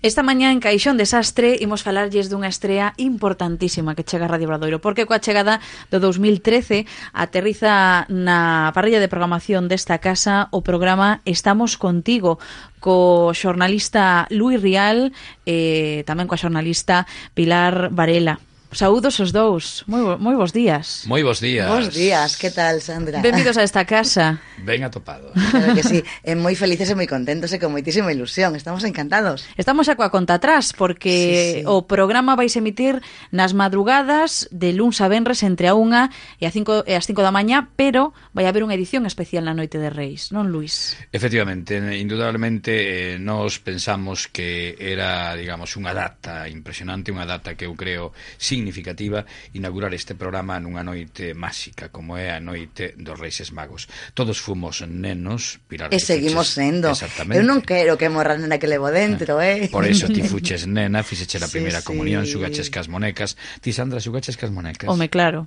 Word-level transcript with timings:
Esta 0.00 0.22
mañá 0.22 0.52
en 0.52 0.60
Caixón 0.62 0.94
Desastre 0.94 1.58
imos 1.58 1.82
falarlles 1.82 2.30
dunha 2.30 2.46
estrea 2.46 2.94
importantísima 3.02 3.98
que 3.98 4.06
chega 4.06 4.30
a 4.30 4.32
Radio 4.32 4.46
Obradoiro 4.46 4.78
porque 4.78 5.10
coa 5.10 5.18
chegada 5.18 5.58
do 5.90 5.98
2013 5.98 6.86
aterriza 7.10 8.06
na 8.06 8.70
parrilla 8.78 9.02
de 9.02 9.10
programación 9.10 9.66
desta 9.66 9.98
casa 9.98 10.46
o 10.54 10.62
programa 10.62 11.18
Estamos 11.26 11.74
Contigo 11.74 12.38
co 12.78 13.34
xornalista 13.34 14.30
Luis 14.30 14.62
Rial 14.62 15.10
e 15.42 15.58
eh, 15.58 15.98
tamén 16.06 16.30
coa 16.30 16.38
xornalista 16.38 17.02
Pilar 17.34 17.90
Varela. 17.90 18.38
Saúdos 18.72 19.16
os 19.20 19.32
dous. 19.32 19.82
Moi, 19.88 20.04
moi 20.20 20.36
bos 20.36 20.52
días. 20.52 21.08
Moi 21.08 21.24
bos 21.24 21.40
días. 21.40 21.64
Bos 21.64 21.88
días, 21.88 22.36
que 22.36 22.52
tal, 22.52 22.84
Sandra? 22.84 23.24
Benvidos 23.24 23.56
a 23.56 23.64
esta 23.64 23.88
casa. 23.88 24.44
Ben 24.60 24.84
atopado. 24.84 25.32
Claro 25.50 25.72
que 25.72 25.86
sí, 25.86 26.04
é 26.20 26.34
moi 26.36 26.52
felices 26.52 26.90
e 26.90 26.94
moi 26.98 27.08
contentos 27.08 27.48
e 27.54 27.56
con 27.56 27.72
moitísima 27.72 28.12
ilusión. 28.12 28.52
Estamos 28.58 28.84
encantados. 28.84 29.48
Estamos 29.56 29.88
xa 29.88 29.96
coa 29.96 30.12
conta 30.12 30.36
atrás, 30.36 30.76
porque 30.76 31.14
sí, 31.14 31.60
sí. 31.62 31.64
o 31.64 31.88
programa 31.88 32.36
vais 32.36 32.52
emitir 32.58 33.00
nas 33.32 33.56
madrugadas 33.56 34.50
de 34.52 34.76
luns 34.76 35.00
a 35.00 35.08
venres 35.08 35.40
entre 35.46 35.70
a 35.70 35.78
unha 35.78 36.12
e 36.36 36.44
a 36.44 36.52
cinco, 36.52 36.84
e 36.84 36.92
as 36.92 37.08
5 37.08 37.24
da 37.24 37.32
mañá, 37.32 37.70
pero 37.78 38.12
vai 38.34 38.44
haber 38.50 38.66
unha 38.66 38.74
edición 38.74 39.06
especial 39.06 39.46
na 39.46 39.54
Noite 39.54 39.80
de 39.80 39.88
Reis, 39.88 40.34
non, 40.34 40.52
Luis? 40.52 40.98
Efectivamente, 41.14 41.78
indudablemente, 41.96 43.14
eh, 43.14 43.16
nos 43.16 43.62
pensamos 43.62 44.26
que 44.28 44.74
era, 44.76 45.32
digamos, 45.38 45.72
unha 45.78 45.94
data 45.94 46.50
impresionante, 46.50 47.14
unha 47.14 47.24
data 47.24 47.54
que 47.54 47.64
eu 47.64 47.78
creo 47.78 48.10
sin 48.36 48.57
significativa 48.58 49.24
inaugurar 49.54 49.94
este 49.94 50.18
programa 50.18 50.58
nunha 50.58 50.82
noite 50.82 51.30
máxica 51.32 51.94
como 51.94 52.18
é 52.18 52.34
a 52.34 52.42
noite 52.42 52.98
dos 52.98 53.14
Reis 53.14 53.38
Magos. 53.54 53.86
Todos 54.18 54.42
fomos 54.42 54.82
nenos, 54.82 55.62
Pilar. 55.70 55.94
E 55.94 56.02
seguimos 56.02 56.50
fuches, 56.50 56.58
sendo. 56.58 56.90
Eu 57.30 57.46
non 57.46 57.62
quero 57.62 57.94
que 57.94 58.10
morra 58.10 58.34
nena 58.34 58.58
que 58.58 58.66
levo 58.66 58.90
dentro, 58.90 59.38
ah. 59.38 59.46
eh. 59.46 59.70
Por 59.70 59.86
eso 59.86 60.10
ti 60.10 60.26
fuches 60.26 60.66
nena, 60.66 61.06
fixeche 61.06 61.38
a 61.38 61.46
sí, 61.46 61.54
primeira 61.54 61.80
sí. 61.80 61.86
comunión, 61.86 62.26
xugaches 62.26 62.66
cas 62.68 62.90
monecas. 62.90 63.38
Ti, 63.62 63.70
Sandra, 63.70 64.02
xugaches 64.02 64.34
cas 64.34 64.50
monecas. 64.50 64.90
Home, 64.90 65.06
claro. 65.06 65.46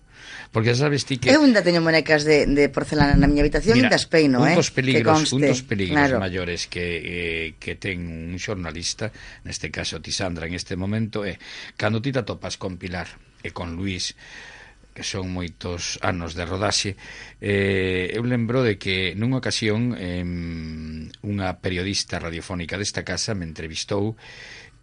Porque 0.56 0.72
sabes 0.76 1.04
ti 1.04 1.20
que... 1.20 1.36
Eu 1.36 1.44
ainda 1.44 1.60
teño 1.60 1.84
monecas 1.84 2.24
de, 2.24 2.48
de 2.48 2.72
porcelana 2.72 3.20
na 3.20 3.28
miña 3.28 3.44
habitación 3.44 3.76
e 3.76 3.92
das 3.92 4.08
peino, 4.08 4.40
un. 4.40 4.48
Eh, 4.48 4.56
dos 4.56 4.72
peligros, 4.72 5.36
un 5.36 5.44
dos 5.44 5.62
peligros 5.68 6.00
claro. 6.00 6.24
maiores 6.24 6.72
que, 6.72 6.86
eh, 7.04 7.48
que 7.60 7.76
ten 7.76 8.08
un 8.08 8.40
xornalista, 8.40 9.12
neste 9.44 9.68
caso 9.68 10.00
ti, 10.00 10.16
Sandra, 10.16 10.48
en 10.48 10.56
este 10.56 10.80
momento, 10.80 11.28
é 11.28 11.36
eh, 11.36 11.38
cando 11.76 12.00
ti 12.00 12.14
te 12.14 12.22
atopas 12.22 12.56
con 12.62 12.78
Pilar 12.78 13.01
Aguiar 13.02 13.10
e 13.44 13.50
con 13.52 13.74
Luis 13.74 14.14
que 14.92 15.08
son 15.08 15.32
moitos 15.32 15.98
anos 16.04 16.36
de 16.36 16.44
rodaxe 16.44 17.00
eh, 17.40 18.12
eu 18.12 18.28
lembro 18.28 18.60
de 18.62 18.76
que 18.76 19.16
nunha 19.16 19.40
ocasión 19.40 19.96
eh, 19.96 20.22
unha 20.22 21.50
periodista 21.64 22.20
radiofónica 22.20 22.76
desta 22.76 23.02
casa 23.08 23.32
me 23.32 23.48
entrevistou 23.48 24.20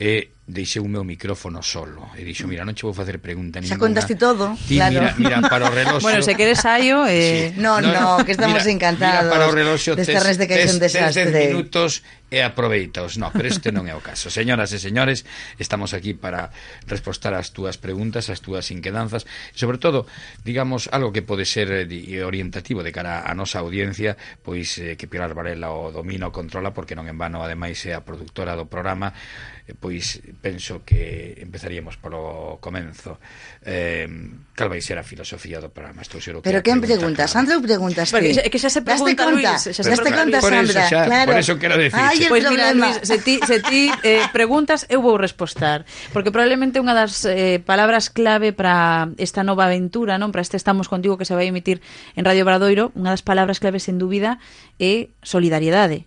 e 0.00 0.32
eh, 0.32 0.37
deixei 0.48 0.80
o 0.80 0.88
meu 0.88 1.04
micrófono 1.04 1.60
solo 1.60 2.08
e 2.16 2.24
dixo, 2.24 2.48
mira, 2.48 2.64
non 2.64 2.72
che 2.72 2.88
vou 2.88 2.96
facer 2.96 3.20
pregunta 3.20 3.60
ninguna. 3.60 3.76
Xa 3.76 3.84
contaste 3.84 4.16
todo, 4.16 4.56
Ti, 4.56 4.80
claro. 4.80 5.12
Mira, 5.12 5.14
mira 5.20 5.38
para 5.44 5.68
o 5.68 5.70
reloxo. 5.70 6.00
bueno, 6.08 6.24
se 6.24 6.34
queres 6.34 6.64
saio, 6.64 7.04
eh... 7.04 7.52
Sí. 7.52 7.60
No, 7.60 7.84
no, 7.84 7.92
no, 7.92 8.24
que 8.24 8.32
estamos 8.32 8.64
mira, 8.64 8.72
encantados. 8.72 9.28
Mira 9.28 9.36
para 9.36 9.46
o 9.46 9.52
reloxo, 9.52 9.92
tes, 9.94 10.08
tes, 10.08 10.80
desastre. 10.80 11.28
tes 11.28 11.52
minutos 11.52 12.00
e 12.30 12.44
aproveitaos. 12.44 13.16
No, 13.16 13.32
pero 13.32 13.48
este 13.48 13.72
non 13.72 13.88
é 13.88 13.96
o 13.96 14.04
caso. 14.04 14.28
Señoras 14.28 14.72
e 14.76 14.78
señores, 14.80 15.24
estamos 15.56 15.96
aquí 15.96 16.12
para 16.12 16.52
respostar 16.84 17.32
as 17.32 17.56
túas 17.56 17.80
preguntas, 17.80 18.28
as 18.28 18.44
túas 18.44 18.68
inquedanzas, 18.68 19.24
e 19.52 19.56
sobre 19.56 19.80
todo, 19.80 20.04
digamos, 20.44 20.92
algo 20.92 21.12
que 21.12 21.24
pode 21.24 21.48
ser 21.48 21.88
eh, 21.88 22.24
orientativo 22.24 22.84
de 22.84 22.92
cara 22.92 23.24
a 23.24 23.32
nosa 23.32 23.64
audiencia, 23.64 24.20
pois 24.44 24.76
eh, 24.76 24.96
que 25.00 25.08
Pilar 25.08 25.32
Varela 25.32 25.72
o 25.72 25.88
domina 25.88 26.28
o 26.28 26.32
controla, 26.32 26.76
porque 26.76 26.92
non 26.92 27.08
en 27.08 27.16
vano, 27.16 27.40
ademais, 27.40 27.80
é 27.88 27.96
a 27.96 28.04
productora 28.04 28.52
do 28.52 28.68
programa, 28.68 29.16
eh, 29.64 29.72
pois 29.72 30.20
penso 30.40 30.82
que 30.86 31.34
empezaríamos 31.42 31.98
polo 31.98 32.58
comenzo. 32.60 33.18
Eh, 33.62 34.06
cal 34.54 34.70
vai 34.70 34.78
ser 34.78 34.98
a 34.98 35.04
filosofía 35.04 35.58
do 35.58 35.74
programa? 35.74 36.02
Estou 36.02 36.22
seguro 36.22 36.42
que 36.42 36.50
pero 36.50 36.62
quen 36.62 36.78
pregunta, 36.78 37.26
Sandra 37.26 37.58
ou 37.58 37.62
preguntas 37.62 38.10
bueno, 38.14 38.30
que? 38.30 38.46
que 38.46 38.58
xa 38.58 38.70
se 38.70 38.82
pregunta 38.86 39.26
Luis 39.26 39.66
xa 39.66 39.82
se 39.82 39.94
pregunta, 39.98 40.38
conta 40.38 40.38
Sandra 40.38 40.82
xa, 40.86 41.02
claro. 41.10 41.30
por 41.34 41.38
eso 41.42 41.54
quero 41.58 41.74
dicir 41.74 41.98
Ay, 41.98 42.30
pois 42.30 42.46
pues 42.46 42.54
mira 42.54 42.70
Luis, 42.74 42.96
se 43.02 43.18
ti, 43.18 43.42
se 43.42 43.58
ti 43.58 43.90
eh, 44.06 44.22
preguntas 44.30 44.86
eu 44.86 45.02
vou 45.02 45.18
respostar. 45.18 45.82
Porque 46.14 46.30
probablemente 46.30 46.78
unha 46.78 46.94
das 46.94 47.26
eh, 47.26 47.58
palabras 47.58 48.06
clave 48.10 48.54
para 48.54 49.10
esta 49.18 49.42
nova 49.42 49.66
aventura 49.66 50.22
non? 50.22 50.30
Para 50.30 50.46
este 50.46 50.54
estamos 50.54 50.86
contigo 50.86 51.18
que 51.18 51.26
se 51.26 51.34
vai 51.34 51.50
emitir 51.50 51.82
en 52.14 52.22
Radio 52.22 52.46
Bradoiro 52.46 52.94
unha 52.94 53.10
das 53.10 53.26
palabras 53.26 53.58
clave 53.58 53.82
sen 53.82 53.98
dúbida 53.98 54.38
é 54.78 55.10
solidariedade. 55.26 56.06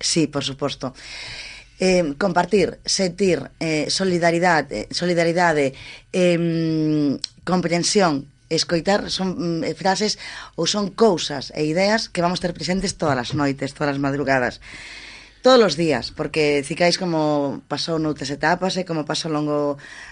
Sí, 0.00 0.30
por 0.30 0.44
suposto 0.44 0.94
eh, 1.78 2.14
compartir, 2.18 2.78
sentir, 2.84 3.50
eh, 3.60 3.86
eh 3.86 3.90
solidaridade, 3.90 4.88
solidaridade 4.90 5.74
eh, 6.12 7.18
comprensión, 7.44 8.26
escoitar 8.48 9.10
son 9.10 9.60
mm, 9.60 9.64
eh, 9.64 9.74
frases 9.76 10.18
ou 10.56 10.64
son 10.66 10.90
cousas 10.92 11.52
e 11.54 11.68
ideas 11.68 12.08
que 12.08 12.24
vamos 12.24 12.40
ter 12.40 12.52
presentes 12.56 12.96
todas 12.96 13.18
as 13.18 13.30
noites, 13.36 13.76
todas 13.76 13.94
as 13.94 14.02
madrugadas 14.02 14.60
todos 15.42 15.64
os 15.64 15.76
días, 15.76 16.10
porque 16.10 16.62
cicais 16.66 16.98
como 16.98 17.62
pasou 17.70 18.02
noutras 18.02 18.30
etapas 18.30 18.74
e 18.74 18.82
como 18.82 19.06
pasou 19.06 19.30
ao 19.30 19.38
longo 19.38 19.58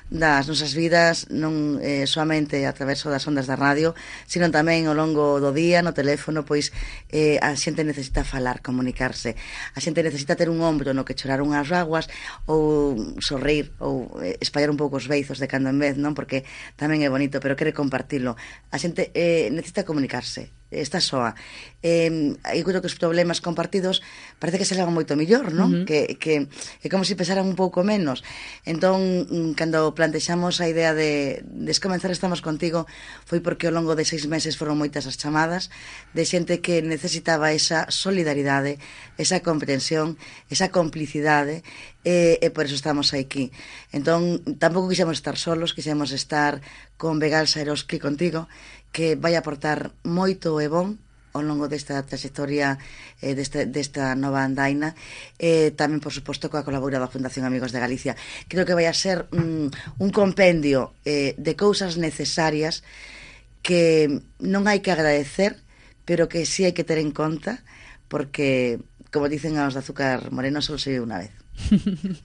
das 0.07 0.47
nosas 0.47 0.71
vidas, 0.71 1.27
non 1.35 1.83
eh, 1.83 2.07
soamente 2.07 2.63
a 2.63 2.73
través 2.73 3.03
das 3.03 3.27
ondas 3.27 3.51
da 3.51 3.59
radio, 3.59 3.93
sino 4.31 4.47
tamén 4.55 4.87
ao 4.87 4.95
longo 4.95 5.43
do 5.43 5.51
día, 5.51 5.83
no 5.83 5.91
teléfono, 5.91 6.47
pois 6.47 6.71
eh, 7.11 7.43
a 7.43 7.59
xente 7.59 7.83
necesita 7.83 8.23
falar, 8.23 8.63
comunicarse. 8.63 9.35
A 9.75 9.83
xente 9.83 10.07
necesita 10.07 10.39
ter 10.39 10.47
un 10.47 10.63
ombro 10.63 10.95
no 10.95 11.03
que 11.03 11.19
chorar 11.19 11.43
unhas 11.43 11.69
aguas 11.75 12.07
ou 12.47 12.95
sorrir 13.19 13.75
ou 13.83 14.23
eh, 14.23 14.39
espallar 14.39 14.71
un 14.71 14.79
pouco 14.79 15.03
os 15.03 15.11
beizos 15.11 15.43
de 15.43 15.51
cando 15.51 15.75
en 15.75 15.79
vez, 15.83 15.99
non? 15.99 16.15
Porque 16.15 16.47
tamén 16.79 17.03
é 17.03 17.11
bonito, 17.11 17.43
pero 17.43 17.59
quere 17.59 17.75
compartilo. 17.75 18.39
A 18.71 18.79
xente 18.79 19.11
eh, 19.11 19.51
necesita 19.51 19.83
comunicarse 19.83 20.55
está 20.83 21.01
soa. 21.01 21.35
Eh, 21.83 22.35
eu 22.57 22.65
creo 22.67 22.83
que 22.83 22.91
os 22.91 22.99
problemas 22.99 23.39
compartidos 23.39 24.03
parece 24.43 24.59
que 24.59 24.67
se 24.69 24.75
levan 24.75 24.97
moito 24.97 25.15
mellor, 25.15 25.55
non? 25.55 25.71
Uh 25.71 25.77
-huh. 25.83 25.87
que, 25.87 26.19
que, 26.19 26.51
que 26.83 26.89
como 26.91 27.07
se 27.07 27.15
si 27.15 27.21
pesaran 27.21 27.47
un 27.47 27.55
pouco 27.55 27.87
menos. 27.87 28.27
Entón, 28.67 29.29
mm, 29.31 29.55
cando 29.55 29.95
plantexamos 29.95 30.59
a 30.59 30.67
idea 30.67 30.93
de 30.93 31.43
descomenzar 31.47 32.11
estamos 32.11 32.43
contigo, 32.43 32.91
foi 33.29 33.39
porque 33.39 33.71
ao 33.71 33.75
longo 33.77 33.95
de 33.95 34.05
seis 34.05 34.27
meses 34.27 34.59
foron 34.59 34.77
moitas 34.77 35.07
as 35.07 35.17
chamadas 35.17 35.71
de 36.17 36.25
xente 36.27 36.59
que 36.65 36.83
necesitaba 36.83 37.55
esa 37.55 37.87
solidaridade, 37.89 38.83
esa 39.17 39.41
comprensión, 39.41 40.19
esa 40.51 40.69
complicidade, 40.75 41.63
e, 42.07 42.39
e 42.39 42.49
por 42.55 42.71
eso 42.71 42.79
estamos 42.79 43.11
aquí. 43.19 43.51
Entón, 43.91 44.39
tampouco 44.63 44.87
quixemos 44.87 45.19
estar 45.19 45.35
solos, 45.35 45.75
quixemos 45.75 46.15
estar 46.15 46.63
con 46.95 47.19
Vegal 47.19 47.51
Saeroski 47.51 47.99
contigo, 47.99 48.47
que 48.93 49.17
vai 49.17 49.37
aportar 49.37 49.93
moito 50.05 50.61
e 50.61 50.69
bon 50.69 50.99
ao 51.37 51.45
longo 51.45 51.69
desta 51.69 52.01
trayectoria 52.01 52.81
eh, 53.21 53.37
desta, 53.37 53.69
desta 53.69 54.17
nova 54.17 54.41
andaina 54.41 54.97
e 55.37 55.69
eh, 55.69 55.71
tamén, 55.77 56.01
por 56.01 56.17
suposto, 56.17 56.49
coa 56.49 56.65
colabora 56.65 56.97
da 56.97 57.13
Fundación 57.13 57.45
Amigos 57.45 57.77
de 57.77 57.83
Galicia. 57.85 58.17
Creo 58.49 58.65
que 58.65 58.73
vai 58.73 58.89
a 58.89 58.97
ser 58.97 59.29
mm, 59.29 60.01
un 60.01 60.11
compendio 60.11 60.97
eh, 61.05 61.37
de 61.37 61.53
cousas 61.53 62.01
necesarias 62.01 62.81
que 63.61 64.09
non 64.41 64.65
hai 64.65 64.81
que 64.81 64.95
agradecer, 64.95 65.61
pero 66.09 66.31
que 66.31 66.49
sí 66.49 66.65
hai 66.65 66.73
que 66.73 66.87
ter 66.87 66.97
en 66.97 67.13
conta, 67.13 67.61
porque, 68.09 68.81
como 69.13 69.29
dicen 69.29 69.61
aos 69.61 69.77
de 69.77 69.85
azúcar 69.85 70.33
moreno, 70.33 70.65
só 70.65 70.81
se 70.81 70.97
unha 70.97 71.21
vez. 71.21 71.35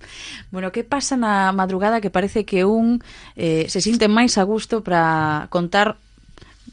bueno, 0.53 0.71
que 0.71 0.83
pasa 0.83 1.19
na 1.19 1.51
madrugada 1.51 1.99
que 1.99 2.13
parece 2.13 2.47
que 2.47 2.63
un 2.63 3.03
eh, 3.35 3.67
se 3.67 3.83
sinte 3.83 4.07
máis 4.07 4.39
a 4.39 4.43
gusto 4.47 4.83
para 4.83 5.47
contar 5.51 5.99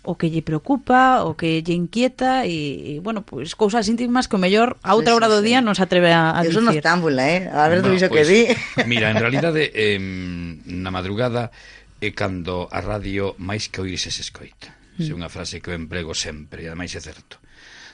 o 0.09 0.17
que 0.17 0.33
lle 0.33 0.41
preocupa, 0.41 1.21
o 1.29 1.37
que 1.37 1.61
lle 1.61 1.77
inquieta 1.77 2.49
e, 2.49 2.97
e 2.97 3.05
bueno, 3.05 3.29
pois 3.29 3.53
pues, 3.53 3.61
cousas 3.61 3.85
íntimas 3.93 4.25
que 4.25 4.41
o 4.41 4.41
mellor 4.41 4.81
a 4.81 4.97
outra 4.97 5.13
sí, 5.13 5.17
hora 5.21 5.29
sí, 5.29 5.33
do 5.37 5.41
día 5.45 5.61
sí. 5.61 5.67
non 5.69 5.77
se 5.77 5.85
atreve 5.85 6.17
a, 6.17 6.33
a 6.33 6.41
Eso 6.49 6.65
dicir. 6.65 6.65
Eso 6.65 6.81
noctámbula, 6.81 7.29
eh? 7.29 7.45
A 7.53 7.69
ver, 7.69 7.85
no, 7.85 7.93
pues, 7.93 8.01
que 8.01 8.25
pois, 8.25 8.25
di. 8.25 8.49
Mira, 8.89 9.13
en 9.13 9.21
realidade, 9.25 9.69
eh, 9.69 10.01
na 10.01 10.89
madrugada 10.89 11.53
é 12.01 12.09
cando 12.17 12.73
a 12.73 12.81
radio 12.81 13.37
máis 13.37 13.69
que 13.69 13.85
oírse 13.85 14.09
se 14.09 14.25
escoita. 14.25 14.73
Mm. 14.97 15.05
É 15.05 15.13
unha 15.13 15.29
frase 15.29 15.61
que 15.61 15.69
eu 15.69 15.77
emprego 15.77 16.17
sempre, 16.17 16.65
e 16.65 16.73
ademais 16.73 16.97
é 16.97 17.05
certo. 17.05 17.37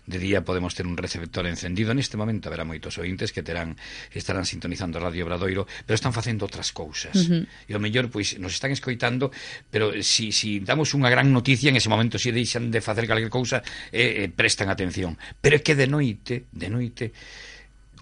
De 0.05 0.19
día 0.19 0.45
podemos 0.45 0.75
ter 0.75 0.87
un 0.87 1.01
receptor 1.01 1.49
encendido 1.49 1.97
neste 1.97 2.21
momento 2.21 2.53
haberá 2.53 2.69
moitos 2.69 3.01
ointes 3.01 3.33
que 3.33 3.41
terán 3.41 3.81
estarán 4.13 4.45
sintonizando 4.45 5.01
Radio 5.01 5.25
Obradoiro, 5.25 5.65
pero 5.89 5.97
están 5.97 6.13
facendo 6.13 6.45
outras 6.45 6.77
cousas. 6.77 7.17
Uh 7.17 7.49
-huh. 7.49 7.71
E 7.71 7.73
o 7.73 7.81
mellor 7.81 8.13
pois 8.13 8.37
nos 8.37 8.53
están 8.53 8.69
escoitando, 8.69 9.33
pero 9.73 9.97
si 10.05 10.29
si 10.29 10.61
damos 10.61 10.93
unha 10.93 11.09
gran 11.09 11.33
noticia 11.33 11.73
en 11.73 11.81
ese 11.81 11.89
momento 11.89 12.21
si 12.21 12.29
deixan 12.37 12.69
de 12.69 12.85
facer 12.85 13.09
calquer 13.09 13.33
cousa, 13.33 13.65
eh, 13.89 14.25
eh, 14.25 14.29
prestan 14.29 14.69
atención. 14.69 15.17
Pero 15.41 15.57
é 15.57 15.61
que 15.65 15.73
de 15.73 15.89
noite, 15.89 16.53
de 16.53 16.69
noite 16.69 17.05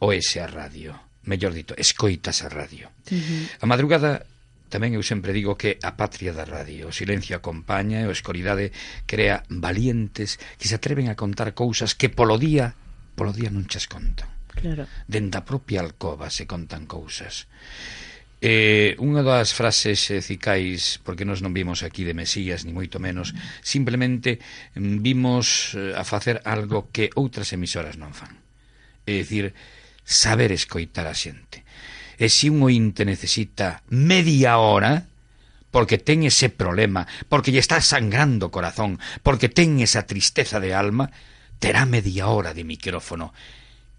ese 0.03 0.43
a 0.43 0.51
radio 0.51 1.13
mellor 1.23 1.55
dito, 1.55 1.79
escoitas 1.79 2.43
a 2.43 2.51
radio. 2.51 2.91
Uh 3.07 3.15
-huh. 3.15 3.63
A 3.63 3.67
madrugada 3.71 4.27
Tamén 4.73 4.97
eu 4.97 5.05
sempre 5.05 5.37
digo 5.37 5.61
que 5.61 5.77
a 5.85 6.01
patria 6.01 6.33
da 6.33 6.49
radio, 6.49 6.89
o 6.89 6.97
silencio 6.97 7.37
acompaña 7.37 8.01
e 8.01 8.09
a 8.09 8.17
escoridade 8.17 8.73
crea 9.05 9.45
valientes 9.53 10.41
que 10.57 10.65
se 10.65 10.81
atreven 10.81 11.13
a 11.13 11.19
contar 11.21 11.53
cousas 11.53 11.93
que 11.93 12.09
polo 12.09 12.41
día, 12.41 12.73
polo 13.13 13.37
día 13.37 13.53
non 13.53 13.69
chas 13.69 13.85
contan. 13.85 14.33
Claro. 14.49 14.89
Denda 15.05 15.45
propia 15.45 15.85
alcoba 15.85 16.33
se 16.33 16.49
contan 16.49 16.89
cousas. 16.89 17.53
Eh, 18.41 18.97
unha 18.97 19.21
das 19.21 19.53
frases 19.53 20.09
eh, 20.09 20.25
cicais, 20.25 21.05
porque 21.05 21.29
nós 21.29 21.45
non 21.45 21.53
vimos 21.53 21.85
aquí 21.85 22.03
de 22.03 22.17
Mesías, 22.17 22.65
ni 22.65 22.73
moito 22.73 22.97
menos, 22.97 23.37
simplemente 23.61 24.41
mm, 24.73 25.05
vimos 25.05 25.77
eh, 25.77 25.93
a 25.93 26.03
facer 26.03 26.41
algo 26.49 26.89
que 26.89 27.13
outras 27.15 27.53
emisoras 27.53 28.01
non 28.01 28.17
fan. 28.17 28.41
É 29.05 29.21
dicir, 29.21 29.53
saber 30.03 30.51
escoitar 30.51 31.07
a 31.07 31.15
xente. 31.15 31.62
E 32.23 32.31
se 32.31 32.47
un 32.47 32.63
ointe 32.63 33.03
necesita 33.03 33.83
media 33.91 34.63
hora 34.63 35.11
porque 35.75 35.99
ten 35.99 36.23
ese 36.23 36.55
problema, 36.55 37.11
porque 37.27 37.51
lle 37.51 37.59
está 37.59 37.83
sangrando 37.83 38.47
o 38.47 38.55
corazón, 38.55 39.03
porque 39.27 39.51
ten 39.51 39.83
esa 39.83 40.07
tristeza 40.07 40.63
de 40.63 40.71
alma, 40.71 41.11
terá 41.59 41.83
media 41.83 42.31
hora 42.31 42.55
de 42.55 42.63
micrófono. 42.63 43.35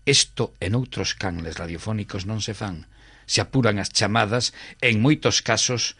Isto 0.08 0.56
en 0.64 0.80
outros 0.80 1.20
canles 1.20 1.60
radiofónicos 1.60 2.24
non 2.24 2.40
se 2.40 2.56
fan. 2.56 2.88
Se 3.28 3.44
apuran 3.44 3.76
as 3.76 3.92
chamadas, 3.92 4.56
e 4.80 4.88
en 4.88 5.04
moitos 5.04 5.44
casos 5.44 6.00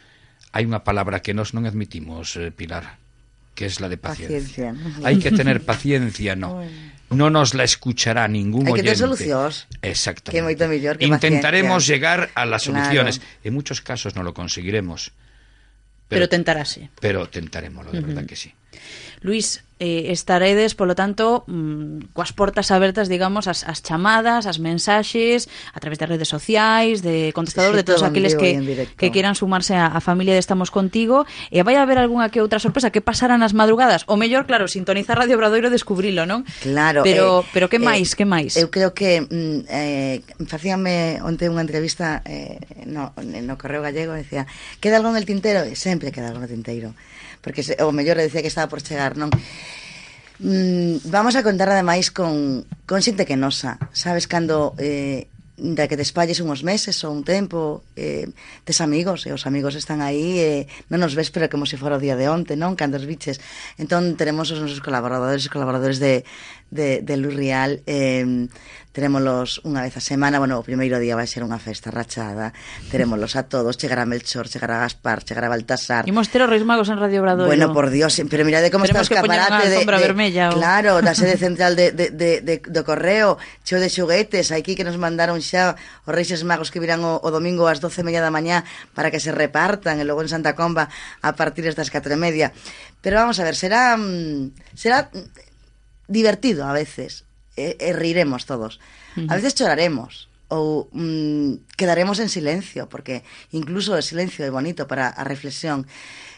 hai 0.56 0.64
unha 0.64 0.88
palabra 0.88 1.20
que 1.20 1.36
nós 1.36 1.52
non 1.52 1.68
admitimos, 1.68 2.40
eh, 2.40 2.56
Pilar. 2.56 3.03
Que 3.56 3.66
es 3.66 3.80
la 3.80 3.90
de 3.90 3.98
paciencia. 3.98 4.74
paciencia. 4.74 5.06
Hai 5.06 5.18
que 5.22 5.32
tener 5.32 5.62
paciencia, 5.62 6.36
no. 6.36 6.62
No 7.14 7.30
nos 7.30 7.54
la 7.54 7.64
escuchará 7.64 8.28
ningún 8.28 8.66
Hay 8.66 8.74
oyente. 8.74 8.90
Que 8.90 8.98
ter 8.98 8.98
solucións. 8.98 9.70
Exactamente. 9.86 10.34
Que 10.34 10.42
moito 10.42 10.66
mellor 10.66 10.98
que 10.98 11.06
Intentaremos 11.06 11.86
paciencia. 11.86 11.94
llegar 11.94 12.20
a 12.34 12.46
las 12.50 12.64
soluciones. 12.66 13.20
Claro. 13.22 13.42
En 13.46 13.52
muchos 13.54 13.82
casos 13.82 14.16
no 14.18 14.24
lo 14.24 14.34
conseguiremos. 14.34 15.14
Pero, 16.10 16.26
pero 16.26 16.30
tentarase. 16.30 16.90
Pero 17.00 17.30
tentaremos, 17.30 17.86
de 17.92 18.00
uh 18.00 18.02
-huh. 18.02 18.06
verdad 18.08 18.26
que 18.26 18.36
sí. 18.36 18.54
Luis, 19.22 19.64
eh, 19.84 20.16
estaredes, 20.16 20.80
polo 20.80 20.96
tanto, 20.96 21.44
mm, 21.52 22.16
coas 22.16 22.32
portas 22.32 22.72
abertas, 22.72 23.12
digamos, 23.12 23.52
as, 23.52 23.68
as 23.68 23.84
chamadas, 23.84 24.48
as 24.48 24.64
mensaxes, 24.64 25.52
a 25.76 25.80
través 25.84 26.00
de 26.00 26.08
redes 26.08 26.32
sociais, 26.32 27.04
de 27.04 27.36
contestador, 27.36 27.76
sí, 27.76 27.84
de 27.84 27.84
todos 27.84 28.04
aqueles 28.08 28.40
que, 28.40 28.88
que 28.96 29.12
quieran 29.12 29.36
sumarse 29.36 29.76
a, 29.76 29.92
a 29.92 30.00
familia 30.00 30.32
de 30.32 30.40
Estamos 30.40 30.72
Contigo. 30.72 31.28
E 31.52 31.60
vai 31.68 31.76
haber 31.76 32.00
algunha 32.00 32.32
que 32.32 32.40
outra 32.40 32.64
sorpresa 32.64 32.96
que 32.96 33.04
pasará 33.04 33.36
nas 33.36 33.52
madrugadas. 33.52 34.08
O 34.08 34.16
mellor, 34.16 34.48
claro, 34.48 34.72
sintonizar 34.72 35.20
Radio 35.20 35.36
Obradoiro 35.36 35.68
e 35.68 35.76
descubrilo, 35.76 36.24
non? 36.24 36.48
Claro. 36.64 37.04
Pero, 37.04 37.44
eh, 37.44 37.52
pero 37.52 37.68
que 37.68 37.78
eh, 37.78 37.84
máis, 37.84 38.16
eh, 38.16 38.24
que 38.24 38.26
máis? 38.26 38.56
Eu 38.56 38.72
creo 38.72 38.96
que 38.96 39.20
mm, 39.20 39.68
eh, 39.68 40.24
facíame 40.48 41.20
onte 41.20 41.52
unha 41.52 41.60
entrevista 41.60 42.24
eh, 42.24 42.88
no, 42.88 43.12
no 43.20 43.54
Correo 43.60 43.84
Gallego 43.84 44.16
decía, 44.16 44.48
queda 44.80 45.04
algo 45.04 45.12
en 45.12 45.20
el 45.20 45.28
tintero? 45.28 45.68
E 45.68 45.76
sempre 45.76 46.16
queda 46.16 46.32
algo 46.32 46.40
no 46.40 46.48
tintero 46.48 46.96
porque 47.44 47.62
o 47.84 47.92
mellor 47.92 48.18
decía 48.18 48.42
que 48.42 48.48
estaba 48.48 48.72
por 48.72 48.82
chegar, 48.82 49.20
non? 49.20 49.28
mm, 50.44 51.08
vamos 51.08 51.40
a 51.40 51.42
contar 51.42 51.72
ademais 51.72 52.12
con, 52.12 52.68
con 52.86 53.00
xente 53.00 53.24
que 53.24 53.40
nosa. 53.40 53.80
Sabes, 53.96 54.28
cando 54.28 54.76
eh, 54.78 55.32
da 55.58 55.88
que 55.88 55.96
te 55.96 56.02
espalles 56.02 56.42
unhos 56.42 56.66
meses 56.66 56.98
ou 57.06 57.14
un 57.14 57.22
tempo, 57.22 57.86
eh, 57.96 58.28
tes 58.66 58.82
amigos, 58.82 59.24
e 59.24 59.32
os 59.32 59.46
amigos 59.46 59.78
están 59.78 60.02
aí, 60.02 60.42
e 60.42 60.52
non 60.90 61.00
nos 61.00 61.14
ves, 61.14 61.30
pero 61.30 61.48
como 61.48 61.70
se 61.70 61.78
fora 61.78 61.96
o 61.96 62.04
día 62.04 62.18
de 62.18 62.26
onte, 62.26 62.58
non? 62.58 62.74
Cando 62.74 62.98
os 62.98 63.06
biches. 63.06 63.38
Entón, 63.78 64.18
tenemos 64.18 64.50
os 64.50 64.60
nosos 64.60 64.82
colaboradores 64.82 65.46
e 65.46 65.54
colaboradores 65.54 66.02
de, 66.02 66.26
de, 66.74 67.06
de 67.06 67.18
Luis 67.18 67.36
Rial 67.36 67.82
eh, 67.86 68.50
Terémolos 68.94 69.58
unha 69.66 69.82
vez 69.82 69.98
a 69.98 70.04
semana. 70.06 70.38
Bueno, 70.38 70.62
o 70.62 70.64
primeiro 70.64 71.02
día 71.02 71.18
vai 71.18 71.26
ser 71.26 71.42
unha 71.42 71.58
festa 71.58 71.90
rachada. 71.90 72.54
Terémolos 72.94 73.34
a 73.34 73.50
todos. 73.50 73.74
Chegará 73.74 74.06
Melchor, 74.06 74.46
chegará 74.46 74.86
Gaspar, 74.86 75.26
chegará 75.26 75.50
Baltasar. 75.50 76.06
Imos 76.06 76.30
ter 76.30 76.46
os 76.46 76.50
Reis 76.54 76.62
Magos 76.62 76.94
en 76.94 77.02
Radio 77.02 77.26
Obradoiro. 77.26 77.50
Bueno, 77.50 77.74
por 77.74 77.90
Dios, 77.90 78.22
pero 78.30 78.46
mirade 78.46 78.70
como 78.70 78.86
Teremos 78.86 79.10
está 79.10 79.18
o 79.18 79.18
escaparate 79.18 79.66
de, 79.66 79.82
de, 79.82 79.98
vermella, 79.98 80.54
o... 80.54 80.62
Claro, 80.62 81.02
da 81.02 81.18
sede 81.18 81.42
central 81.42 81.74
de, 81.74 81.90
de, 81.90 82.14
de, 82.14 82.46
de, 82.46 82.62
do 82.62 82.86
correo 82.86 83.42
Cheo 83.66 83.82
de 83.82 83.90
xoguetes 83.90 84.54
Aquí 84.54 84.78
que 84.78 84.86
nos 84.86 85.02
mandaron 85.02 85.42
xa 85.42 85.74
os 86.06 86.14
Reis 86.14 86.30
Magos 86.46 86.70
que 86.70 86.78
virán 86.78 87.02
o, 87.02 87.18
o 87.18 87.30
domingo 87.34 87.66
ás 87.66 87.82
12 87.82 88.06
media 88.06 88.22
da 88.22 88.30
mañá 88.30 88.62
Para 88.94 89.10
que 89.10 89.18
se 89.18 89.34
repartan 89.34 89.98
E 89.98 90.06
logo 90.06 90.22
en 90.22 90.30
Santa 90.30 90.54
Comba 90.54 90.86
a 91.26 91.34
partir 91.34 91.66
das 91.66 91.90
4 91.90 92.14
e 92.14 92.20
media. 92.22 92.54
Pero 93.02 93.18
vamos 93.18 93.42
a 93.42 93.44
ver, 93.44 93.58
será... 93.58 93.98
Mm, 93.98 94.54
será 94.78 95.10
divertido 96.08 96.66
a 96.66 96.74
veces, 96.74 97.26
e, 97.56 97.78
e 97.80 97.94
riremos 97.94 98.46
todos. 98.46 98.80
Uh 99.16 99.24
-huh. 99.24 99.32
A 99.32 99.36
veces 99.36 99.56
choraremos 99.56 100.28
ou 100.54 100.90
mm, 100.94 101.74
quedaremos 101.78 102.22
en 102.22 102.30
silencio, 102.30 102.86
porque 102.86 103.26
incluso 103.50 103.98
o 103.98 104.06
silencio 104.06 104.46
é 104.46 104.54
bonito 104.54 104.86
para 104.86 105.10
a 105.10 105.24
reflexión. 105.26 105.90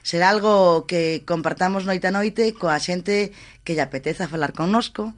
Será 0.07 0.29
algo 0.31 0.85
que 0.87 1.27
compartamos 1.27 1.83
noite 1.83 2.07
a 2.07 2.15
noite 2.15 2.55
coa 2.55 2.79
xente 2.79 3.35
que 3.67 3.75
lle 3.75 3.83
apeteza 3.83 4.31
falar 4.31 4.55
connosco, 4.55 5.11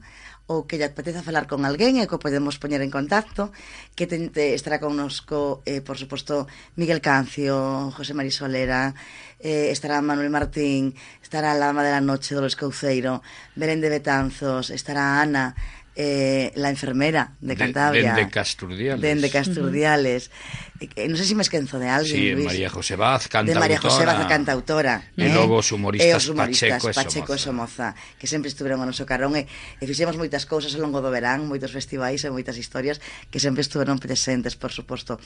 ou 0.48 0.64
que 0.64 0.80
lle 0.80 0.88
apeteza 0.88 1.20
falar 1.20 1.44
con 1.44 1.68
alguén 1.68 2.00
e 2.00 2.08
que 2.08 2.16
podemos 2.16 2.56
poñer 2.56 2.80
en 2.80 2.88
contacto, 2.88 3.52
que 3.92 4.08
ten, 4.08 4.32
te, 4.32 4.56
estará 4.56 4.80
connosco, 4.80 5.60
eh, 5.68 5.84
por 5.84 6.00
suposto, 6.00 6.48
Miguel 6.80 7.04
Cancio, 7.04 7.92
José 7.92 8.16
Marisolera, 8.16 8.96
eh, 9.44 9.68
estará 9.68 10.00
Manuel 10.00 10.32
Martín, 10.32 10.96
estará 11.20 11.52
a 11.52 11.60
Lama 11.60 11.84
de 11.84 11.92
la 11.92 12.00
Noche, 12.00 12.34
Dolores 12.34 12.56
Couceiro, 12.56 13.20
Belén 13.60 13.84
de 13.84 13.92
Betanzos, 13.92 14.72
estará 14.72 15.20
Ana, 15.20 15.52
eh, 16.00 16.52
la 16.54 16.70
enfermera 16.70 17.34
de 17.40 17.56
Cantabria. 17.56 18.14
Dende 18.14 18.24
de 18.26 18.30
Casturdiales. 18.30 19.02
Dende 19.02 19.30
Casturdiales. 19.30 20.30
Eh, 20.78 20.86
uh 20.86 20.88
-huh. 20.94 21.10
non 21.10 21.18
sei 21.18 21.26
sé 21.26 21.34
si 21.34 21.34
se 21.34 21.34
me 21.34 21.42
esquenzo 21.42 21.82
de 21.82 21.90
alguén, 21.90 22.22
sí, 22.22 22.30
Luis. 22.38 22.46
María 22.46 22.70
José 22.70 22.94
Vaz, 22.94 23.26
cantautora. 23.26 23.50
De 23.50 23.58
María 23.58 23.80
José 23.82 24.06
Vaz, 24.06 24.22
cantautora. 24.30 24.94
E 25.18 25.26
eh? 25.26 25.34
logo 25.34 25.58
os 25.58 25.74
humoristas, 25.74 26.06
e 26.06 26.14
os 26.14 26.30
humoristas 26.30 26.78
Pacheco, 26.78 26.94
Pacheco 26.94 27.34
e 27.34 27.38
Somoza. 27.42 27.98
Que 28.14 28.30
sempre 28.30 28.46
estuveron 28.46 28.78
no 28.78 28.86
noso 28.86 29.02
carón 29.10 29.34
e, 29.34 29.50
e 29.50 29.84
fixemos 29.90 30.14
moitas 30.14 30.46
cousas 30.46 30.70
ao 30.70 30.86
longo 30.86 31.02
do 31.02 31.10
verán, 31.10 31.50
moitos 31.50 31.74
festivais 31.74 32.22
e 32.22 32.30
moitas 32.30 32.54
historias 32.54 33.02
que 33.26 33.42
sempre 33.42 33.66
estuveron 33.66 33.98
presentes, 33.98 34.54
por 34.54 34.70
suposto. 34.70 35.18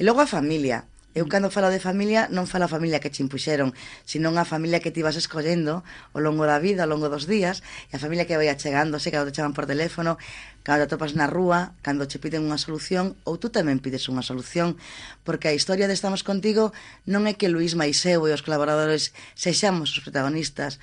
E 0.00 0.08
logo 0.08 0.24
a 0.24 0.26
familia, 0.26 0.88
Eu 1.14 1.30
cando 1.30 1.46
falo 1.46 1.70
de 1.70 1.78
familia, 1.78 2.26
non 2.26 2.50
falo 2.50 2.66
a 2.66 2.72
familia 2.74 2.98
que 2.98 3.06
te 3.06 3.22
impuxeron, 3.22 3.70
sino 4.02 4.34
a 4.34 4.42
familia 4.42 4.82
que 4.82 4.90
ti 4.90 4.98
vas 4.98 5.14
escollendo 5.14 5.86
ao 6.10 6.18
longo 6.18 6.42
da 6.42 6.58
vida, 6.58 6.82
ao 6.82 6.90
longo 6.90 7.06
dos 7.06 7.30
días, 7.30 7.62
e 7.86 7.94
a 7.94 8.02
familia 8.02 8.26
que 8.26 8.34
vai 8.34 8.50
achegándose, 8.50 9.14
cando 9.14 9.30
te 9.30 9.38
chaman 9.38 9.54
por 9.54 9.70
teléfono, 9.70 10.18
cando 10.66 10.90
te 10.90 10.98
atopas 10.98 11.14
na 11.14 11.30
rúa, 11.30 11.78
cando 11.86 12.10
che 12.10 12.18
piden 12.18 12.42
unha 12.42 12.58
solución, 12.58 13.14
ou 13.22 13.38
tú 13.38 13.46
tamén 13.46 13.78
pides 13.78 14.10
unha 14.10 14.26
solución, 14.26 14.74
porque 15.22 15.46
a 15.46 15.54
historia 15.54 15.86
de 15.86 15.94
Estamos 15.94 16.26
Contigo 16.26 16.74
non 17.06 17.30
é 17.30 17.38
que 17.38 17.46
Luís 17.46 17.78
Maiseu 17.78 18.26
e 18.26 18.34
os 18.34 18.42
colaboradores 18.42 19.14
sexamos 19.38 19.94
os 19.94 20.02
protagonistas, 20.02 20.82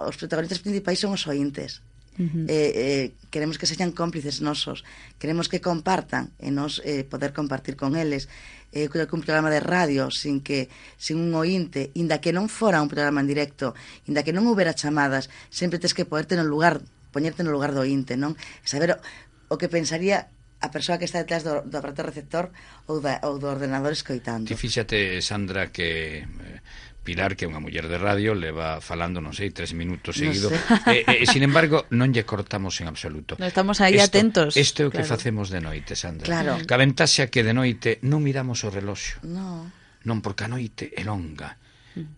os 0.00 0.16
protagonistas 0.16 0.64
principais 0.64 0.96
son 0.96 1.12
os 1.12 1.28
ointes, 1.28 1.84
Uh 2.18 2.26
-huh. 2.26 2.46
eh, 2.50 2.72
eh, 2.74 3.04
queremos 3.30 3.56
que 3.56 3.70
sexan 3.70 3.94
cómplices 3.94 4.42
nosos 4.42 4.82
queremos 5.22 5.46
que 5.46 5.62
compartan 5.62 6.34
e 6.42 6.50
nos 6.50 6.82
eh, 6.82 7.06
poder 7.06 7.30
compartir 7.30 7.78
con 7.78 7.94
eles 7.94 8.26
eh, 8.72 8.88
creo 8.88 9.06
que 9.06 9.16
un 9.16 9.22
programa 9.22 9.50
de 9.50 9.60
radio 9.60 10.10
sin 10.10 10.40
que 10.40 10.68
sin 10.96 11.18
un 11.18 11.34
ointe, 11.34 11.90
inda 11.94 12.22
que 12.22 12.32
non 12.32 12.46
fora 12.46 12.82
un 12.82 12.90
programa 12.90 13.18
en 13.18 13.26
directo, 13.26 13.74
inda 14.06 14.22
que 14.22 14.30
non 14.34 14.46
houbera 14.46 14.78
chamadas, 14.78 15.26
sempre 15.50 15.82
tes 15.82 15.94
que 15.94 16.06
poderte 16.06 16.38
no 16.38 16.46
lugar, 16.46 16.78
poñerte 17.10 17.42
no 17.42 17.50
lugar 17.50 17.74
do 17.74 17.82
ointe, 17.82 18.14
non? 18.14 18.38
Saber 18.62 18.94
o, 18.94 19.54
o 19.54 19.58
que 19.58 19.66
pensaría 19.66 20.30
a 20.60 20.68
persoa 20.68 21.00
que 21.00 21.08
está 21.08 21.18
detrás 21.18 21.42
do, 21.42 21.64
do 21.66 21.76
aparato 21.80 22.04
receptor 22.04 22.52
ou, 22.86 23.02
da, 23.02 23.18
ou 23.26 23.40
do 23.40 23.48
ordenador 23.50 23.90
escoitando. 23.90 24.46
Ti 24.46 24.54
fíxate, 24.54 25.18
Sandra, 25.24 25.72
que 25.74 26.22
eh, 26.22 26.60
Pilar, 27.00 27.32
que 27.32 27.44
é 27.44 27.48
unha 27.48 27.64
muller 27.64 27.88
de 27.88 27.96
radio, 27.96 28.36
leva 28.36 28.78
falando, 28.84 29.24
non 29.24 29.32
sei, 29.32 29.50
tres 29.50 29.72
minutos 29.72 30.20
seguido. 30.20 30.52
No 30.52 30.56
sé. 30.84 31.00
e, 31.08 31.24
eh, 31.24 31.26
sin 31.26 31.40
embargo, 31.40 31.88
non 31.96 32.12
lle 32.12 32.28
cortamos 32.28 32.76
en 32.84 32.92
absoluto. 32.92 33.40
No 33.40 33.48
estamos 33.48 33.80
aí 33.80 33.96
esto, 33.96 34.12
atentos. 34.12 34.52
Isto 34.54 34.84
é 34.84 34.86
o 34.86 34.92
claro. 34.92 35.00
que 35.00 35.08
facemos 35.08 35.48
de 35.48 35.64
noite, 35.64 35.96
Sandra. 35.96 36.28
Claro. 36.28 36.60
Que 36.60 36.74
a 36.76 36.80
ventaxa 36.80 37.32
que 37.32 37.40
de 37.40 37.56
noite 37.56 37.98
non 38.04 38.20
miramos 38.20 38.60
o 38.62 38.68
reloxo. 38.68 39.16
No. 39.24 39.72
Non, 40.04 40.20
porque 40.20 40.44
a 40.44 40.52
noite 40.52 40.92
é 40.92 41.02
longa 41.04 41.56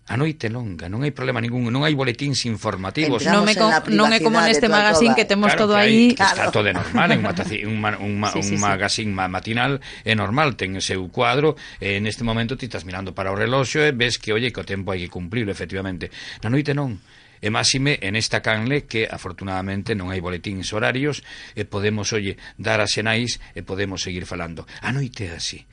A 0.05 0.21
noite 0.21 0.53
longa, 0.53 0.85
non 0.93 1.01
hai 1.01 1.17
problema 1.17 1.41
ningún, 1.41 1.73
non 1.73 1.89
hai 1.89 1.97
boletíns 1.97 2.45
informativos. 2.45 3.25
Entramos 3.25 3.41
non, 3.41 3.49
me 3.49 3.55
con, 3.57 3.71
non 3.97 4.09
é 4.13 4.21
como 4.21 4.37
neste 4.45 4.69
magazín 4.69 5.17
que 5.17 5.25
temos 5.25 5.57
claro, 5.57 5.65
todo 5.65 5.75
aí. 5.81 6.13
Claro. 6.13 6.37
Está 6.37 6.53
todo 6.53 6.69
normal, 6.69 7.09
en 7.17 7.25
un, 7.73 7.77
ma, 7.81 7.97
un, 7.97 8.21
ma, 8.21 8.29
sí, 8.37 8.45
sí, 8.45 8.53
un 8.53 8.61
sí. 8.61 8.65
magazín 8.69 9.09
matinal 9.17 9.81
é 10.05 10.13
normal, 10.13 10.61
ten 10.61 10.77
o 10.77 10.85
seu 10.85 11.01
cuadro, 11.09 11.57
e 11.81 11.97
neste 12.05 12.21
momento 12.21 12.61
ti 12.61 12.69
estás 12.69 12.85
mirando 12.85 13.17
para 13.17 13.33
o 13.33 13.37
reloxo 13.37 13.81
e 13.81 13.97
ves 13.97 14.21
que, 14.21 14.37
oye, 14.37 14.53
que 14.53 14.61
o 14.61 14.69
tempo 14.69 14.93
hai 14.93 15.01
que 15.01 15.09
cumplirlo, 15.09 15.49
efectivamente. 15.49 16.13
Na 16.45 16.53
noite 16.53 16.77
non 16.77 17.01
e 17.41 17.49
máxime 17.49 17.97
en 18.05 18.13
esta 18.15 18.45
canle 18.45 18.85
que 18.85 19.09
afortunadamente 19.09 19.97
non 19.97 20.13
hai 20.13 20.21
boletíns 20.21 20.69
horarios 20.77 21.25
e 21.57 21.65
podemos, 21.65 22.13
oye, 22.13 22.37
dar 22.61 22.85
as 22.85 22.93
senais 22.93 23.41
e 23.57 23.65
podemos 23.65 24.05
seguir 24.05 24.29
falando. 24.29 24.69
A 24.85 24.93
noite 24.93 25.33
é 25.33 25.41
así. 25.41 25.65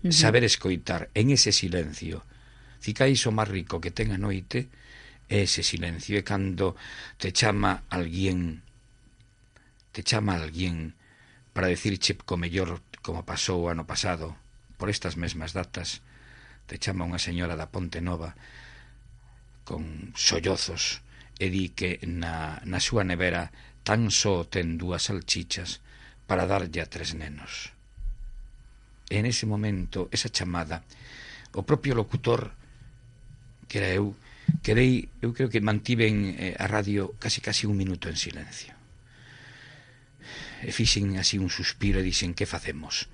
Uh 0.00 0.08
-huh. 0.08 0.16
Saber 0.16 0.48
escoitar 0.48 1.12
en 1.12 1.28
ese 1.28 1.52
silencio 1.52 2.24
Ficais 2.84 3.24
o 3.24 3.32
máis 3.32 3.48
rico 3.48 3.80
que 3.80 3.88
ten 3.88 4.12
a 4.12 4.20
noite 4.20 4.68
é 5.32 5.48
ese 5.48 5.64
silencio. 5.64 6.20
É 6.20 6.22
cando 6.22 6.76
te 7.16 7.32
chama 7.32 7.80
alguén, 7.88 8.60
te 9.96 10.04
chama 10.04 10.36
alguén 10.36 10.92
para 11.56 11.72
decirche 11.72 12.12
co 12.12 12.36
mellor 12.36 12.84
como 13.00 13.24
pasou 13.24 13.64
o 13.64 13.72
ano 13.72 13.88
pasado, 13.88 14.36
por 14.76 14.92
estas 14.92 15.16
mesmas 15.16 15.56
datas, 15.56 16.04
te 16.68 16.76
chama 16.76 17.08
unha 17.08 17.16
señora 17.16 17.56
da 17.56 17.72
Ponte 17.72 18.04
Nova 18.04 18.36
con 19.64 20.12
sollozos 20.12 21.00
e 21.40 21.48
di 21.48 21.72
que 21.72 22.04
na, 22.04 22.60
na 22.68 22.84
súa 22.84 23.00
nevera 23.00 23.48
tan 23.80 24.12
só 24.12 24.44
ten 24.44 24.76
dúas 24.76 25.08
salchichas 25.08 25.80
para 26.28 26.44
darlle 26.44 26.84
a 26.84 26.90
tres 26.92 27.16
nenos. 27.16 27.72
E 29.08 29.16
en 29.16 29.24
ese 29.24 29.48
momento, 29.48 30.12
esa 30.12 30.28
chamada, 30.28 30.84
o 31.56 31.64
propio 31.64 31.96
locutor 31.96 32.52
que 33.74 33.82
era 33.82 33.90
eu, 33.90 34.14
quedei, 34.62 35.10
eu 35.18 35.34
creo 35.34 35.50
que 35.50 35.58
mantiven 35.58 36.38
eh, 36.38 36.54
a 36.54 36.70
radio 36.70 37.18
casi 37.18 37.42
casi 37.42 37.66
un 37.66 37.74
minuto 37.74 38.06
en 38.06 38.14
silencio. 38.14 38.70
E 40.62 40.70
fixen 40.70 41.18
así 41.18 41.42
un 41.42 41.50
suspiro 41.50 41.98
e 41.98 42.06
dixen 42.06 42.38
que 42.38 42.46
facemos. 42.46 43.10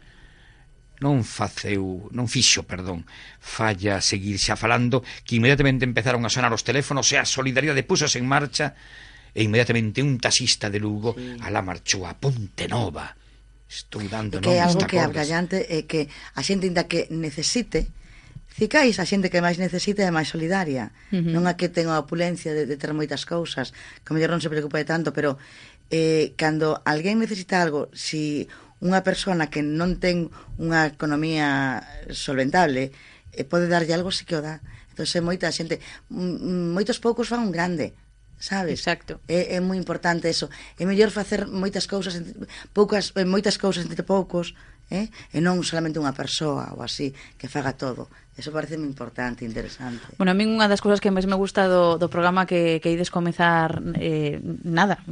Non 1.00 1.24
faceu, 1.24 2.12
non 2.12 2.28
fixo, 2.28 2.68
perdón, 2.68 3.08
falla 3.40 4.04
seguir 4.04 4.36
xa 4.36 4.52
falando 4.52 5.00
que 5.24 5.40
inmediatamente 5.40 5.88
empezaron 5.88 6.28
a 6.28 6.30
sonar 6.30 6.52
os 6.52 6.60
teléfonos 6.60 7.08
e 7.08 7.16
a 7.16 7.24
solidaridade 7.24 7.80
púsose 7.80 8.20
en 8.20 8.28
marcha 8.28 8.76
e 9.32 9.40
inmediatamente 9.40 10.04
un 10.04 10.20
taxista 10.20 10.68
de 10.68 10.76
Lugo 10.76 11.16
sí. 11.16 11.40
alá 11.40 11.64
marchou 11.64 12.04
a 12.04 12.12
Ponte 12.12 12.68
Nova. 12.68 13.16
Estou 13.64 14.04
dando 14.12 14.44
nomes 14.44 14.44
Que 14.44 14.60
é 14.60 14.60
algo 14.60 14.84
que 14.84 15.00
abrallante 15.00 15.56
é 15.72 15.88
que 15.88 16.12
a 16.36 16.44
xente 16.44 16.68
inda 16.68 16.84
que 16.84 17.08
necesite 17.08 17.88
Cicais, 18.50 18.98
a 18.98 19.06
xente 19.06 19.30
que 19.30 19.40
máis 19.40 19.56
necesita 19.62 20.02
é 20.02 20.10
máis 20.10 20.28
solidaria. 20.28 20.90
Uh 21.14 21.22
-huh. 21.22 21.32
Non 21.34 21.46
a 21.46 21.54
que 21.54 21.70
ten 21.70 21.86
a 21.88 22.02
opulencia 22.02 22.50
de, 22.50 22.66
de 22.66 22.76
ter 22.76 22.90
moitas 22.92 23.22
cousas, 23.24 23.70
que 24.02 24.12
mellor 24.12 24.34
non 24.34 24.42
se 24.42 24.50
preocupa 24.50 24.82
de 24.82 24.90
tanto, 24.90 25.14
pero 25.14 25.38
eh, 25.90 26.34
cando 26.36 26.82
alguén 26.86 27.18
necesita 27.22 27.62
algo, 27.62 27.90
si 27.94 28.50
unha 28.80 29.04
persona 29.04 29.52
que 29.52 29.60
non 29.60 30.00
ten 30.00 30.32
unha 30.56 30.88
economía 30.88 31.84
solventable, 32.10 32.90
eh, 33.32 33.44
pode 33.44 33.68
darlle 33.68 33.92
algo, 33.92 34.10
se 34.10 34.24
que 34.24 34.38
o 34.38 34.42
dá. 34.42 34.58
Entón, 34.90 35.06
moita 35.24 35.52
xente, 35.52 35.78
mm, 36.08 36.18
mm, 36.18 36.66
moitos 36.74 36.98
poucos 36.98 37.28
fan 37.28 37.44
un 37.44 37.52
grande, 37.52 37.94
sabes? 38.40 38.80
Exacto. 38.80 39.20
É, 39.28 39.56
é 39.56 39.58
moi 39.60 39.76
importante 39.76 40.26
eso. 40.32 40.48
É 40.80 40.88
mellor 40.88 41.12
facer 41.12 41.46
moitas 41.46 41.84
cousas 41.86 42.16
entre, 42.16 42.48
poucas 42.72 43.12
eh, 43.14 43.28
moitas 43.28 43.60
cousas 43.60 43.84
entre 43.84 44.02
poucos, 44.02 44.56
eh? 44.90 45.12
E 45.30 45.38
non 45.38 45.60
solamente 45.62 46.00
unha 46.00 46.16
persoa 46.16 46.72
ou 46.74 46.80
así 46.82 47.12
que 47.38 47.46
faga 47.46 47.76
todo. 47.76 48.10
Eso 48.40 48.56
parece 48.56 48.80
moi 48.80 48.88
importante, 48.88 49.44
interesante. 49.44 50.00
Bueno, 50.16 50.32
a 50.32 50.36
min 50.36 50.48
unha 50.48 50.64
das 50.64 50.80
cousas 50.80 50.96
que 50.96 51.12
máis 51.12 51.28
me 51.28 51.36
gusta 51.36 51.68
do, 51.68 52.00
do 52.00 52.08
programa 52.08 52.48
que, 52.48 52.80
que 52.80 52.88
ides 52.88 53.12
comezar 53.12 53.84
eh, 54.00 54.40
nada, 54.64 55.04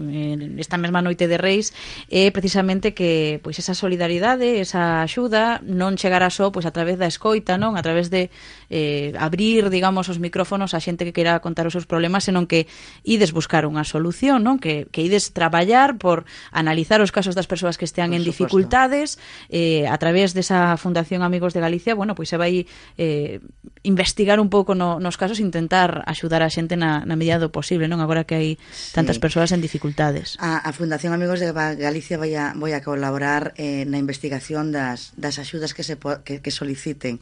esta 0.56 0.80
mesma 0.80 1.04
noite 1.04 1.28
de 1.28 1.36
Reis, 1.36 1.76
é 2.08 2.26
eh, 2.26 2.30
precisamente 2.32 2.96
que 2.96 3.36
pois 3.44 3.60
esa 3.60 3.76
solidaridade, 3.76 4.64
esa 4.64 5.04
axuda 5.04 5.60
non 5.60 6.00
chegará 6.00 6.32
só 6.32 6.48
pois 6.48 6.64
a 6.64 6.72
través 6.72 6.96
da 6.96 7.04
escoita, 7.04 7.60
non? 7.60 7.76
A 7.76 7.84
través 7.84 8.08
de 8.08 8.32
eh, 8.72 9.12
abrir, 9.20 9.68
digamos, 9.68 10.08
os 10.08 10.16
micrófonos 10.16 10.72
a 10.72 10.80
xente 10.80 11.04
que 11.04 11.12
queira 11.12 11.44
contar 11.44 11.68
os 11.68 11.76
seus 11.76 11.84
problemas, 11.84 12.24
senón 12.24 12.48
que 12.48 12.64
ides 13.04 13.36
buscar 13.36 13.68
unha 13.68 13.84
solución, 13.84 14.40
non? 14.40 14.56
Que, 14.56 14.88
que 14.88 15.04
ides 15.04 15.36
traballar 15.36 16.00
por 16.00 16.24
analizar 16.48 17.04
os 17.04 17.12
casos 17.12 17.36
das 17.36 17.44
persoas 17.44 17.76
que 17.76 17.84
estean 17.84 18.16
por 18.16 18.16
en 18.16 18.24
supuesto. 18.24 18.40
dificultades 18.40 19.20
eh, 19.52 19.84
a 19.84 20.00
través 20.00 20.32
desa 20.32 20.80
Fundación 20.80 21.20
Amigos 21.20 21.52
de 21.52 21.60
Galicia, 21.60 21.92
bueno, 21.92 22.16
pois 22.16 22.32
se 22.32 22.40
vai 22.40 22.64
eh, 22.96 23.17
eh, 23.18 23.40
investigar 23.82 24.38
un 24.38 24.48
pouco 24.48 24.78
no, 24.78 25.02
nos 25.02 25.18
casos, 25.18 25.42
intentar 25.42 26.06
axudar 26.06 26.46
a 26.46 26.50
xente 26.50 26.78
na, 26.78 27.02
na 27.02 27.18
medida 27.18 27.42
do 27.42 27.50
posible, 27.50 27.90
non 27.90 27.98
agora 27.98 28.22
que 28.22 28.38
hai 28.38 28.50
tantas 28.94 29.18
sí. 29.18 29.22
persoas 29.22 29.50
en 29.50 29.58
dificultades. 29.58 30.38
A, 30.38 30.62
a 30.62 30.70
Fundación 30.70 31.10
Amigos 31.10 31.42
de 31.42 31.50
Galicia 31.50 32.16
vai 32.16 32.38
a, 32.38 32.54
vai 32.54 32.72
a 32.72 32.84
colaborar 32.84 33.58
eh, 33.58 33.82
na 33.90 33.98
investigación 33.98 34.70
das, 34.70 35.10
das 35.18 35.42
axudas 35.42 35.74
que 35.74 35.82
se 35.82 35.98
que, 35.98 36.38
que 36.38 36.52
soliciten 36.54 37.18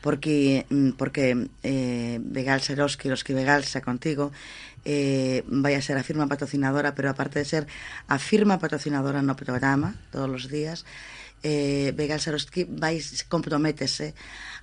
porque 0.00 0.66
mm, 0.70 0.90
porque 0.94 1.50
eh, 1.62 2.18
Vegal 2.22 2.60
Seroski, 2.60 3.08
los 3.08 3.24
que 3.24 3.34
Vegalsa 3.34 3.80
xa 3.80 3.84
contigo, 3.84 4.32
eh, 4.84 5.44
vai 5.46 5.76
a 5.76 5.82
ser 5.84 5.96
a 6.00 6.06
firma 6.06 6.26
patrocinadora, 6.26 6.94
pero 6.96 7.10
aparte 7.10 7.38
de 7.38 7.46
ser 7.46 7.64
a 8.08 8.18
firma 8.18 8.58
patrocinadora 8.58 9.20
no 9.20 9.36
programa 9.36 9.96
todos 10.10 10.30
os 10.30 10.44
días, 10.48 10.88
eh, 11.42 11.92
Vegal 11.96 12.20
Seroski 12.20 12.64
vai 12.68 13.00
comprométese 13.28 14.16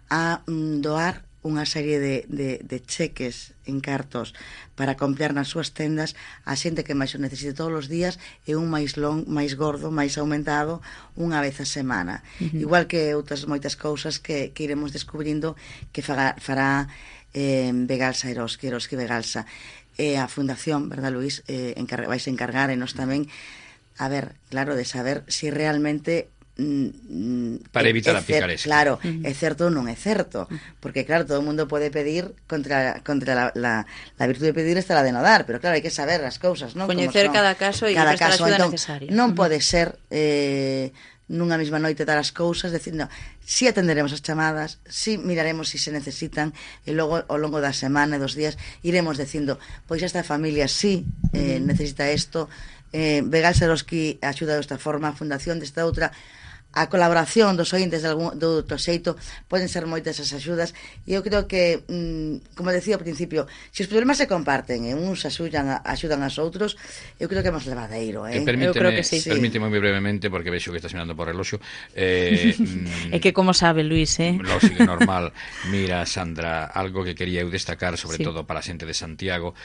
a 0.10 0.42
mm, 0.48 0.82
doar 0.82 1.28
unha 1.48 1.64
serie 1.64 1.98
de, 2.04 2.16
de, 2.28 2.60
de 2.60 2.78
cheques 2.84 3.56
en 3.64 3.80
cartos 3.80 4.36
para 4.76 5.00
comprar 5.00 5.32
nas 5.32 5.48
súas 5.48 5.72
tendas 5.72 6.14
a 6.44 6.54
xente 6.60 6.84
que 6.84 6.98
máis 6.98 7.16
o 7.16 7.24
necesite 7.24 7.56
todos 7.56 7.72
os 7.72 7.88
días 7.88 8.20
e 8.44 8.60
un 8.60 8.68
máis 8.68 9.00
long, 9.00 9.24
máis 9.32 9.56
gordo, 9.56 9.88
máis 9.88 10.20
aumentado 10.20 10.84
unha 11.16 11.40
vez 11.40 11.64
a 11.64 11.68
semana. 11.68 12.22
Uh 12.44 12.52
-huh. 12.52 12.64
Igual 12.68 12.84
que 12.92 13.16
outras 13.16 13.48
moitas 13.48 13.80
cousas 13.80 14.20
que, 14.20 14.52
que 14.52 14.68
iremos 14.68 14.92
descubrindo 14.92 15.56
que 15.96 16.04
faga, 16.04 16.36
fará 16.38 16.92
eh, 17.32 17.72
Begalsa 17.72 18.28
Eroski, 18.28 18.68
Eroski 18.68 19.00
Begalsa. 19.00 19.48
E 19.98 20.14
eh, 20.14 20.22
a 20.22 20.30
Fundación, 20.30 20.90
verdad, 20.94 21.10
Luís, 21.10 21.42
eh, 21.50 21.74
encarga, 21.80 22.12
vais 22.12 22.26
a 22.28 22.34
encargar 22.34 22.70
e 22.70 22.78
nos 22.78 22.94
tamén 22.94 23.26
a 23.98 24.06
ver, 24.14 24.38
claro, 24.54 24.78
de 24.78 24.86
saber 24.86 25.26
si 25.26 25.50
realmente 25.50 26.30
Mm, 26.58 26.90
mm, 26.90 27.56
para 27.72 27.88
evitar 27.90 28.16
é, 28.16 28.20
a 28.20 28.22
picaresca. 28.22 28.66
Claro, 28.66 28.98
uh 28.98 29.06
-huh. 29.06 29.30
é 29.30 29.34
certo 29.38 29.70
ou 29.70 29.72
non 29.72 29.86
é 29.86 29.94
certo, 29.94 30.50
porque 30.82 31.06
claro, 31.06 31.30
todo 31.30 31.38
o 31.38 31.46
mundo 31.46 31.70
pode 31.70 31.94
pedir 31.94 32.34
contra 32.50 32.98
contra 33.06 33.38
la, 33.38 33.46
la, 33.54 33.86
la 34.18 34.26
virtude 34.26 34.50
de 34.50 34.58
pedir 34.58 34.76
está 34.82 34.98
la 34.98 35.06
de 35.06 35.14
no 35.14 35.22
dar, 35.22 35.46
pero 35.46 35.62
claro, 35.62 35.78
hai 35.78 35.86
que 35.86 35.94
saber 35.94 36.26
as 36.26 36.42
cousas, 36.42 36.74
non? 36.74 36.90
Coñecer 36.90 37.30
cada 37.30 37.54
caso 37.54 37.86
e 37.86 37.94
cada 37.94 38.18
caso 38.18 38.50
entón, 38.50 38.74
necesaria. 38.74 39.14
Non 39.14 39.38
pode 39.38 39.62
ser 39.62 40.02
eh 40.10 40.90
nunha 41.28 41.60
mesma 41.60 41.78
noite 41.78 42.08
dar 42.08 42.16
as 42.18 42.32
cousas, 42.32 42.72
dicindo, 42.72 43.12
si 43.44 43.68
atenderemos 43.68 44.16
as 44.16 44.24
chamadas, 44.24 44.80
si 44.88 45.20
miraremos 45.20 45.68
se 45.68 45.78
si 45.78 45.92
se 45.92 45.92
necesitan, 45.92 46.56
e 46.88 46.96
logo 46.96 47.20
ao 47.20 47.38
longo 47.38 47.60
da 47.60 47.76
semana 47.76 48.16
e 48.16 48.24
dos 48.24 48.34
días 48.34 48.56
iremos 48.80 49.20
dicindo, 49.20 49.60
pois 49.86 50.00
esta 50.02 50.24
familia 50.24 50.72
si 50.72 51.04
eh, 51.36 51.60
necesita 51.60 52.08
isto, 52.08 52.48
eh, 52.96 53.20
Vegal 53.28 53.56
Seroski 53.60 54.24
axuda 54.24 54.56
desta 54.56 54.80
forma, 54.80 55.12
a 55.12 55.20
fundación 55.20 55.60
desta 55.60 55.84
outra, 55.84 56.16
a 56.74 56.90
colaboración 56.92 57.58
dos 57.58 57.74
ointes 57.74 58.04
de 58.04 58.10
algún, 58.12 58.38
do 58.38 58.62
outro 58.62 58.78
xeito 58.78 59.18
poden 59.50 59.72
ser 59.72 59.90
moitas 59.90 60.20
as 60.22 60.30
axudas 60.36 60.76
e 61.08 61.18
eu 61.18 61.26
creo 61.26 61.50
que, 61.50 61.82
mm, 61.88 62.54
como 62.54 62.70
decía 62.70 63.00
ao 63.00 63.02
principio 63.02 63.50
se 63.74 63.88
os 63.88 63.90
problemas 63.90 64.20
se 64.22 64.30
comparten 64.30 64.86
e 64.86 64.94
uns 64.94 65.26
axudan, 65.26 65.72
a, 65.72 65.82
axudan 65.88 66.22
aos 66.22 66.38
outros 66.38 66.78
eu 67.18 67.26
creo 67.32 67.42
que 67.42 67.50
é 67.50 67.56
máis 67.56 67.66
levadeiro 67.66 68.28
eh? 68.30 68.44
Que 68.44 68.54
eu 68.68 68.76
creo 68.76 68.94
que 68.94 69.06
sí. 69.08 69.24
Permíteme 69.24 69.72
moi 69.72 69.82
brevemente 69.82 70.30
porque 70.30 70.54
vexo 70.54 70.70
que 70.70 70.78
estás 70.78 70.94
mirando 70.94 71.18
por 71.18 71.32
reloxo 71.32 71.58
eh, 71.98 72.54
mm, 72.60 73.16
É 73.16 73.18
que 73.18 73.34
como 73.34 73.56
sabe 73.56 73.82
Luis 73.82 74.20
eh? 74.22 74.38
Lógico, 74.44 74.84
normal 74.84 75.34
Mira 75.72 76.06
Sandra, 76.06 76.68
algo 76.68 77.02
que 77.02 77.18
quería 77.18 77.42
eu 77.42 77.50
destacar 77.50 77.98
sobre 77.98 78.22
sí. 78.22 78.24
todo 78.28 78.46
para 78.46 78.60
a 78.60 78.66
xente 78.66 78.86
de 78.86 78.94
Santiago 78.94 79.58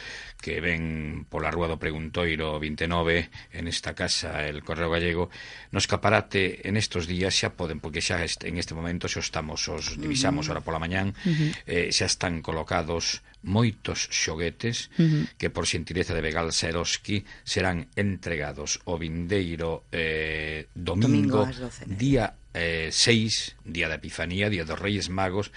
que 0.42 0.58
ven 0.58 1.24
pola 1.30 1.52
Rúa 1.52 1.70
do 1.70 1.78
Preguntoiro 1.78 2.58
29 2.58 3.30
en 3.54 3.64
esta 3.70 3.94
casa, 3.94 4.42
el 4.48 4.66
Correo 4.66 4.90
Gallego 4.90 5.30
no 5.70 5.78
escaparate 5.78 6.66
en 6.66 6.76
este 6.76 6.91
estos 6.92 7.08
días 7.08 7.32
xa 7.32 7.56
poden, 7.56 7.80
porque 7.80 8.04
xa 8.04 8.20
est, 8.20 8.44
en 8.44 8.60
este 8.60 8.76
momento 8.76 9.08
xa 9.08 9.24
estamos, 9.24 9.64
os 9.72 9.96
divisamos 9.96 10.44
uh 10.44 10.52
-huh. 10.52 10.60
ora 10.60 10.60
pola 10.60 10.76
mañán, 10.76 11.16
uh 11.16 11.32
-huh. 11.32 11.50
eh, 11.64 11.88
xa 11.88 12.04
están 12.04 12.44
colocados 12.44 13.24
moitos 13.40 14.12
xoguetes 14.12 14.92
uh 15.00 15.08
-huh. 15.08 15.24
que 15.40 15.48
por 15.48 15.64
xentileza 15.64 16.12
de 16.12 16.20
Begal 16.20 16.52
Seroski 16.52 17.24
serán 17.48 17.88
entregados 17.96 18.84
o 18.84 19.00
vindeiro 19.00 19.88
eh, 19.88 20.68
domingo, 20.76 21.48
domingo 21.48 21.72
día 21.88 22.36
eh, 22.52 22.92
6 22.92 23.61
día 23.64 23.88
da 23.88 23.96
Epifanía, 23.96 24.50
día 24.50 24.64
dos 24.64 24.78
Reyes 24.78 25.08
Magos, 25.08 25.52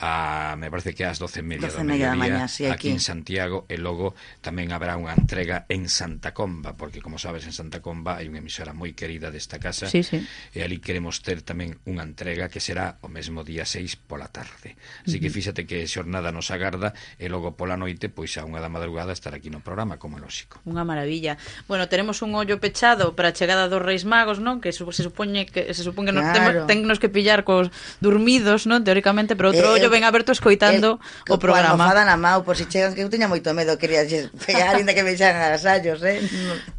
a, 0.00 0.56
me 0.58 0.70
parece 0.70 0.94
que 0.94 1.04
ás 1.04 1.20
12 1.20 1.40
e 1.40 1.42
media 1.44 1.68
12 1.68 1.78
do 1.78 1.84
mediodía, 1.84 2.16
mañá, 2.16 2.48
sí, 2.48 2.64
aquí. 2.66 2.72
aquí 2.72 2.88
en 2.90 3.00
Santiago 3.00 3.68
e 3.68 3.76
logo 3.76 4.16
tamén 4.40 4.72
habrá 4.72 4.96
unha 4.96 5.12
entrega 5.14 5.68
en 5.68 5.86
Santa 5.86 6.32
Comba, 6.32 6.74
porque 6.74 7.04
como 7.04 7.20
sabes 7.20 7.44
en 7.44 7.54
Santa 7.54 7.84
Comba 7.84 8.18
hai 8.18 8.26
unha 8.26 8.40
emisora 8.42 8.72
moi 8.72 8.96
querida 8.96 9.30
desta 9.30 9.60
casa 9.60 9.86
sí, 9.86 10.02
sí. 10.02 10.24
e 10.56 10.58
ali 10.64 10.80
queremos 10.82 11.20
ter 11.20 11.44
tamén 11.44 11.78
unha 11.86 12.02
entrega 12.02 12.48
que 12.48 12.58
será 12.58 12.98
o 13.04 13.08
mesmo 13.12 13.44
día 13.44 13.68
6 13.68 14.08
pola 14.08 14.32
tarde 14.32 14.74
así 15.06 15.16
uh 15.16 15.20
-huh. 15.20 15.22
que 15.22 15.30
fíxate 15.30 15.62
que 15.68 15.86
xornada 15.86 16.32
nos 16.34 16.50
agarda 16.50 16.96
e 17.20 17.28
logo 17.28 17.54
pola 17.54 17.78
noite, 17.78 18.08
pois 18.08 18.34
a 18.40 18.42
unha 18.42 18.58
da 18.58 18.72
madrugada 18.72 19.14
estar 19.14 19.36
aquí 19.36 19.52
no 19.52 19.62
programa, 19.62 20.02
como 20.02 20.18
é 20.18 20.20
lóxico 20.24 20.58
Unha 20.66 20.82
maravilla. 20.82 21.38
Bueno, 21.70 21.86
teremos 21.86 22.22
un 22.22 22.34
ollo 22.34 22.58
pechado 22.58 23.14
para 23.14 23.30
a 23.30 23.36
chegada 23.36 23.70
dos 23.70 23.82
Reis 23.82 24.02
Magos, 24.02 24.42
non? 24.42 24.58
Que 24.58 24.74
se 24.74 24.82
supoñe 24.82 25.46
que 25.46 25.70
se 25.70 25.82
supone 25.86 26.10
que 26.10 26.18
claro. 26.18 26.66
nos 26.66 26.66
temos, 26.66 26.98
que 26.98 27.08
pillar 27.08 27.31
ollar 27.32 27.48
cos 27.48 27.72
dormidos, 28.04 28.68
non? 28.68 28.84
Teóricamente, 28.84 29.32
pero 29.32 29.48
outro 29.48 29.72
eh, 29.72 29.74
ollo 29.80 29.88
eh, 29.88 29.94
ben 29.96 30.04
aberto 30.04 30.36
escoitando 30.36 31.00
eh, 31.00 31.32
o 31.32 31.40
programa. 31.40 31.88
Coa 31.88 32.04
na 32.04 32.20
mão, 32.20 32.44
por 32.44 32.60
si 32.60 32.68
chegan, 32.68 32.92
que 32.92 33.00
eu 33.00 33.08
teña 33.08 33.32
moito 33.32 33.48
medo, 33.56 33.80
quería 33.80 34.04
pegar, 34.44 34.76
ainda 34.76 34.92
que 34.92 35.00
me 35.00 35.16
echan 35.16 35.32
agasallos, 35.32 36.04
eh? 36.04 36.20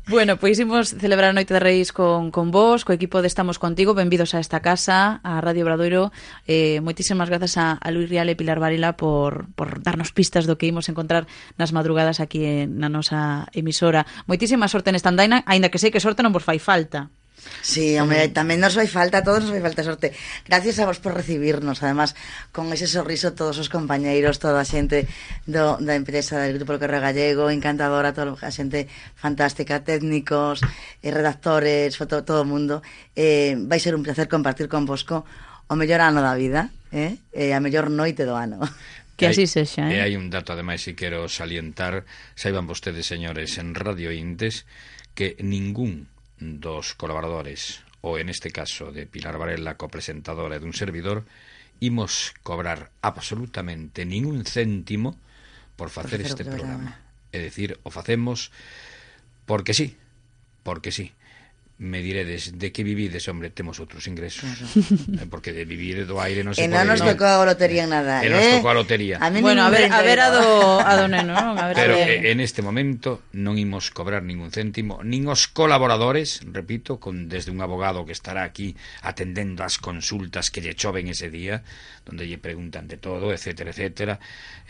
Bueno, 0.04 0.36
pois 0.36 0.60
imos 0.60 0.92
celebrar 1.00 1.32
a 1.32 1.34
Noite 1.34 1.56
de 1.56 1.64
Reis 1.64 1.96
con, 1.96 2.28
con 2.28 2.52
vos, 2.52 2.84
co 2.84 2.92
equipo 2.92 3.24
de 3.24 3.32
Estamos 3.32 3.56
Contigo, 3.56 3.96
benvidos 3.96 4.36
a 4.36 4.44
esta 4.44 4.60
casa, 4.60 5.24
a 5.24 5.40
Radio 5.40 5.64
Bradoiro, 5.64 6.12
eh, 6.44 6.84
moitísimas 6.84 7.32
grazas 7.32 7.56
a, 7.56 7.80
a 7.80 7.88
Luis 7.88 8.12
Rial 8.12 8.28
e 8.28 8.36
Pilar 8.36 8.60
Varela 8.60 9.00
por, 9.00 9.48
por 9.56 9.80
darnos 9.80 10.12
pistas 10.12 10.44
do 10.44 10.60
que 10.60 10.68
imos 10.68 10.92
encontrar 10.92 11.24
nas 11.56 11.72
madrugadas 11.72 12.20
aquí 12.20 12.44
en, 12.44 12.84
na 12.84 12.92
nosa 12.92 13.48
emisora. 13.56 14.04
Moitísima 14.28 14.68
sorte 14.68 14.92
nesta 14.92 15.08
andaina, 15.08 15.40
aínda 15.48 15.72
que 15.72 15.80
sei 15.80 15.88
que 15.88 16.04
sorte 16.04 16.20
non 16.20 16.36
vos 16.36 16.44
fai 16.44 16.60
falta. 16.60 17.08
Sí, 17.64 17.96
hombre, 18.00 18.28
mm. 18.28 18.36
tamén 18.36 18.60
nos 18.60 18.76
vai 18.76 18.92
falta, 18.92 19.22
a 19.22 19.26
todos 19.26 19.48
nos 19.48 19.56
vai 19.56 19.64
falta 19.64 19.88
sorte. 19.88 20.12
Gracias 20.44 20.80
a 20.80 20.88
vos 20.88 21.00
por 21.00 21.16
recibirnos, 21.16 21.80
además, 21.80 22.16
con 22.52 22.68
ese 22.76 22.92
sorriso 22.92 23.32
todos 23.32 23.56
os 23.56 23.72
compañeiros, 23.72 24.40
toda 24.40 24.60
a 24.60 24.68
xente 24.68 25.08
do, 25.48 25.80
da 25.80 25.96
empresa 25.96 26.44
del 26.44 26.60
Grupo 26.60 26.76
Correo 26.76 27.00
Gallego, 27.00 27.48
encantadora, 27.48 28.12
toda 28.12 28.36
a 28.36 28.52
xente 28.52 28.92
fantástica, 29.16 29.84
técnicos, 29.84 30.60
eh, 31.00 31.12
redactores, 31.12 31.96
foto, 31.96 32.28
todo 32.28 32.44
o 32.44 32.50
mundo. 32.50 32.84
Eh, 33.16 33.56
vai 33.56 33.80
ser 33.80 33.96
un 33.96 34.04
placer 34.04 34.28
compartir 34.28 34.68
con 34.68 34.84
vosco 34.84 35.24
o 35.68 35.74
mellor 35.80 36.04
ano 36.04 36.20
da 36.20 36.36
vida, 36.36 36.70
eh? 36.92 37.18
eh 37.32 37.56
a 37.56 37.60
mellor 37.64 37.88
noite 37.88 38.28
do 38.28 38.36
ano. 38.36 38.60
Que 39.16 39.30
así 39.30 39.46
sexa, 39.46 39.88
eh? 39.88 39.98
E 39.98 39.98
hai 40.02 40.18
un 40.18 40.34
dato, 40.34 40.58
ademais, 40.58 40.82
si 40.82 40.98
quero 40.98 41.30
salientar, 41.30 42.04
saiban 42.34 42.66
vostedes, 42.66 43.06
señores, 43.06 43.62
en 43.62 43.78
Radio 43.78 44.10
Indes, 44.10 44.66
que 45.14 45.38
ningún 45.38 46.10
dos 46.60 46.94
colaboradores, 47.00 47.84
ou 48.04 48.20
en 48.20 48.28
este 48.28 48.52
caso 48.52 48.92
de 48.92 49.08
Pilar 49.08 49.40
Varela, 49.40 49.80
copresentadora 49.80 50.60
dun 50.60 50.76
servidor, 50.76 51.24
imos 51.80 52.36
cobrar 52.44 52.92
absolutamente 53.00 54.04
ningún 54.04 54.44
céntimo 54.44 55.16
por 55.80 55.90
facer 55.90 56.20
o 56.22 56.28
este 56.28 56.44
programa. 56.44 57.00
programa. 57.00 57.32
É 57.34 57.40
dicir, 57.42 57.80
o 57.82 57.90
facemos 57.90 58.52
porque 59.48 59.74
sí, 59.74 59.96
porque 60.62 60.92
sí. 60.92 61.16
me 61.84 62.02
diredes 62.02 62.58
de 62.58 62.72
que 62.72 62.82
vivides, 62.82 63.28
hombre, 63.28 63.52
temos 63.52 63.84
outros 63.84 64.08
ingresos. 64.08 64.48
Claro. 64.48 64.66
Eh, 65.14 65.28
porque 65.30 65.54
de 65.54 65.66
vivir 65.68 66.08
do 66.08 66.18
aire 66.18 66.42
non 66.42 66.56
se 66.56 66.64
e 66.64 66.72
pode. 66.72 66.74
E 66.74 66.80
non 66.80 66.88
nos 66.90 67.04
tocou 67.04 67.28
a 67.28 67.46
lotería 67.46 67.86
en 67.86 67.92
nada, 67.92 68.24
e 68.24 68.28
eh? 68.28 68.34
nos 68.34 68.46
tocou 68.58 68.72
a 68.72 68.78
lotería. 68.80 69.20
A 69.20 69.30
mí 69.30 69.44
bueno, 69.44 69.62
a 69.62 69.70
ver, 69.70 69.92
a 69.92 70.02
ver 70.02 70.20
a 70.24 70.32
do, 70.32 70.80
a 70.80 70.94
do 70.96 71.06
neno, 71.12 71.36
non? 71.36 71.60
A 71.60 71.70
ver, 71.70 71.76
Pero 71.76 71.94
a 71.94 72.02
ver. 72.02 72.24
Eh, 72.24 72.32
en 72.32 72.40
este 72.40 72.64
momento 72.64 73.28
non 73.36 73.60
imos 73.60 73.92
cobrar 73.92 74.24
ningún 74.24 74.50
céntimo, 74.50 75.04
nin 75.04 75.28
os 75.28 75.52
colaboradores, 75.52 76.42
repito, 76.50 76.98
con 76.98 77.28
desde 77.28 77.52
un 77.52 77.60
abogado 77.62 78.08
que 78.08 78.16
estará 78.16 78.48
aquí 78.48 78.74
atendendo 79.04 79.62
as 79.62 79.78
consultas 79.78 80.50
que 80.50 80.64
lle 80.64 80.74
choven 80.74 81.12
ese 81.12 81.30
día, 81.30 81.62
donde 82.08 82.26
lle 82.26 82.40
preguntan 82.40 82.88
de 82.88 82.98
todo, 82.98 83.36
etcétera, 83.36 83.76
etcétera, 83.76 84.18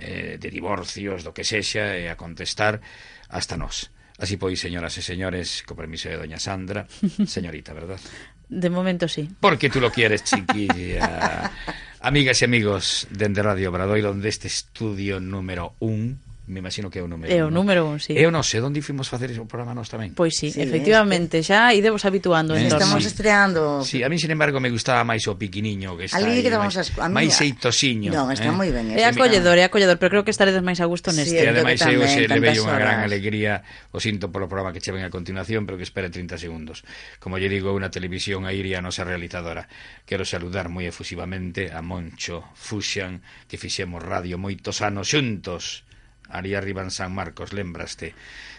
eh, 0.01 0.41
de 0.41 0.49
divorcios, 0.49 1.23
do 1.23 1.31
que 1.31 1.45
sexa, 1.45 1.95
e 1.95 2.09
a 2.09 2.17
contestar 2.17 2.81
hasta 3.29 3.55
nós. 3.55 3.93
Así 4.23 4.37
pois, 4.39 4.55
señoras 4.55 4.95
e 4.95 5.03
señores, 5.03 5.67
co 5.67 5.75
permiso 5.75 6.07
de 6.07 6.15
doña 6.15 6.39
Sandra, 6.39 6.87
señorita, 7.27 7.75
verdad? 7.75 7.99
De 8.47 8.71
momento 8.71 9.11
sí. 9.11 9.27
Porque 9.35 9.67
tú 9.67 9.83
lo 9.83 9.91
quieres, 9.91 10.23
chiquilla. 10.23 11.51
Amigas 11.99 12.39
e 12.39 12.47
amigos 12.47 13.03
dende 13.11 13.43
Radio 13.43 13.67
Obradoiro, 13.67 14.15
deste 14.15 14.47
estudio 14.47 15.19
número 15.19 15.75
un, 15.83 16.23
me 16.45 16.59
imagino 16.59 16.91
que 16.91 16.99
é 16.99 17.03
o 17.03 17.07
número 17.07 17.31
É 17.31 17.39
o 17.39 17.47
un, 17.47 17.55
número 17.55 17.87
un, 17.87 18.03
sí. 18.03 18.19
Eu 18.19 18.27
non 18.27 18.43
sei, 18.43 18.59
onde 18.59 18.83
fimos 18.83 19.07
facer 19.07 19.31
o 19.39 19.47
programa 19.47 19.71
nós 19.71 19.87
tamén? 19.87 20.11
Pois 20.11 20.35
sí, 20.35 20.51
sí 20.51 20.59
efectivamente, 20.59 21.39
xa 21.39 21.71
idemos 21.71 22.03
habituando. 22.03 22.51
Eh, 22.51 22.67
estamos 22.67 22.99
sí. 22.99 23.07
estreando. 23.07 23.79
Sí, 23.87 24.03
a 24.03 24.11
mí, 24.11 24.19
sin 24.19 24.35
embargo, 24.35 24.59
me 24.59 24.67
gustaba 24.67 25.07
máis 25.07 25.23
o 25.31 25.39
piquiniño 25.39 25.95
que 25.95 26.11
está 26.11 26.19
Ali 26.19 26.39
aí, 26.39 26.43
quedamos 26.43 26.75
máis, 26.75 26.91
a 26.99 27.07
mí... 27.07 27.15
máis 27.15 27.39
eitosiño. 27.39 28.11
Non, 28.11 28.27
está 28.27 28.51
eh? 28.51 28.55
moi 28.55 28.67
ben. 28.75 28.91
É 28.91 29.07
acolledor, 29.07 29.55
é 29.55 29.63
acolledor, 29.63 29.95
pero 29.95 30.19
creo 30.19 30.23
que 30.27 30.35
estaredes 30.35 30.59
máis 30.59 30.83
a 30.83 30.87
gusto 30.91 31.15
neste. 31.15 31.39
Sí, 31.39 31.39
e 31.39 31.47
ademais 31.47 31.79
eu 31.79 32.03
se 32.11 32.27
le 32.27 32.39
veio 32.43 32.67
unha 32.67 32.75
gran 32.75 32.99
alegría, 33.07 33.63
o 33.95 34.03
sinto 34.03 34.27
polo 34.27 34.51
programa 34.51 34.75
que 34.75 34.83
che 34.83 34.91
ven 34.91 35.07
a 35.07 35.11
continuación, 35.13 35.63
pero 35.63 35.79
que 35.79 35.87
espere 35.87 36.11
30 36.11 36.35
segundos. 36.35 36.83
Como 37.23 37.39
lle 37.39 37.47
digo, 37.47 37.71
unha 37.71 37.87
televisión 37.87 38.43
aérea 38.43 38.83
nosa 38.83 39.07
realizadora. 39.07 39.71
Quero 40.03 40.27
saludar 40.27 40.67
moi 40.67 40.83
efusivamente 40.83 41.71
a 41.71 41.79
Moncho 41.79 42.51
Fuxan, 42.51 43.23
que 43.47 43.55
fixemos 43.55 44.03
radio 44.03 44.35
moitos 44.35 44.83
anos 44.83 45.07
xuntos 45.07 45.87
ali 46.29 46.55
arriba 46.55 46.81
en 46.81 46.91
San 46.91 47.13
Marcos, 47.13 47.53
lembraste. 47.53 48.13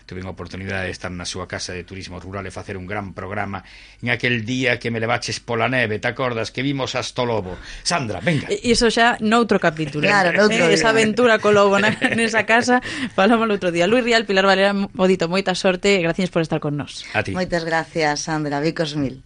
Tuve 0.06 0.20
a 0.20 0.28
oportunidade 0.28 0.84
de 0.84 0.92
estar 0.92 1.08
na 1.08 1.24
súa 1.24 1.48
casa 1.48 1.72
de 1.72 1.80
turismo 1.80 2.20
rural 2.20 2.44
e 2.44 2.52
facer 2.52 2.76
un 2.76 2.84
gran 2.84 3.16
programa 3.16 3.64
En 4.04 4.12
aquel 4.12 4.44
día 4.44 4.76
que 4.76 4.92
me 4.92 5.00
levaches 5.00 5.40
pola 5.40 5.64
neve, 5.64 5.96
te 5.96 6.12
acordas? 6.12 6.52
Que 6.52 6.60
vimos 6.60 6.92
hasta 6.92 7.24
o 7.24 7.24
lobo 7.24 7.56
Sandra, 7.80 8.20
venga. 8.20 8.44
E 8.52 8.60
Iso 8.68 8.92
xa 8.92 9.16
noutro 9.24 9.56
capítulo. 9.56 10.04
Claro, 10.04 10.36
noutro 10.36 10.68
Esa 10.68 10.92
aventura 10.92 11.40
co 11.40 11.56
lobo 11.56 11.80
na, 11.80 11.96
nesa 12.20 12.44
casa 12.44 12.84
Falamos 13.16 13.48
outro 13.48 13.72
día. 13.72 13.88
Luis 13.88 14.04
Rial, 14.04 14.28
Pilar 14.28 14.44
Valera, 14.44 14.76
modito, 14.76 15.24
moita 15.24 15.56
sorte 15.56 15.96
E 15.96 16.04
gracias 16.04 16.28
por 16.28 16.44
estar 16.44 16.60
con 16.60 16.76
nós. 16.76 17.08
A 17.16 17.24
ti. 17.24 17.32
Moitas 17.32 17.64
gracias, 17.64 18.28
Sandra, 18.28 18.60
Vicos 18.60 19.00
mil. 19.00 19.24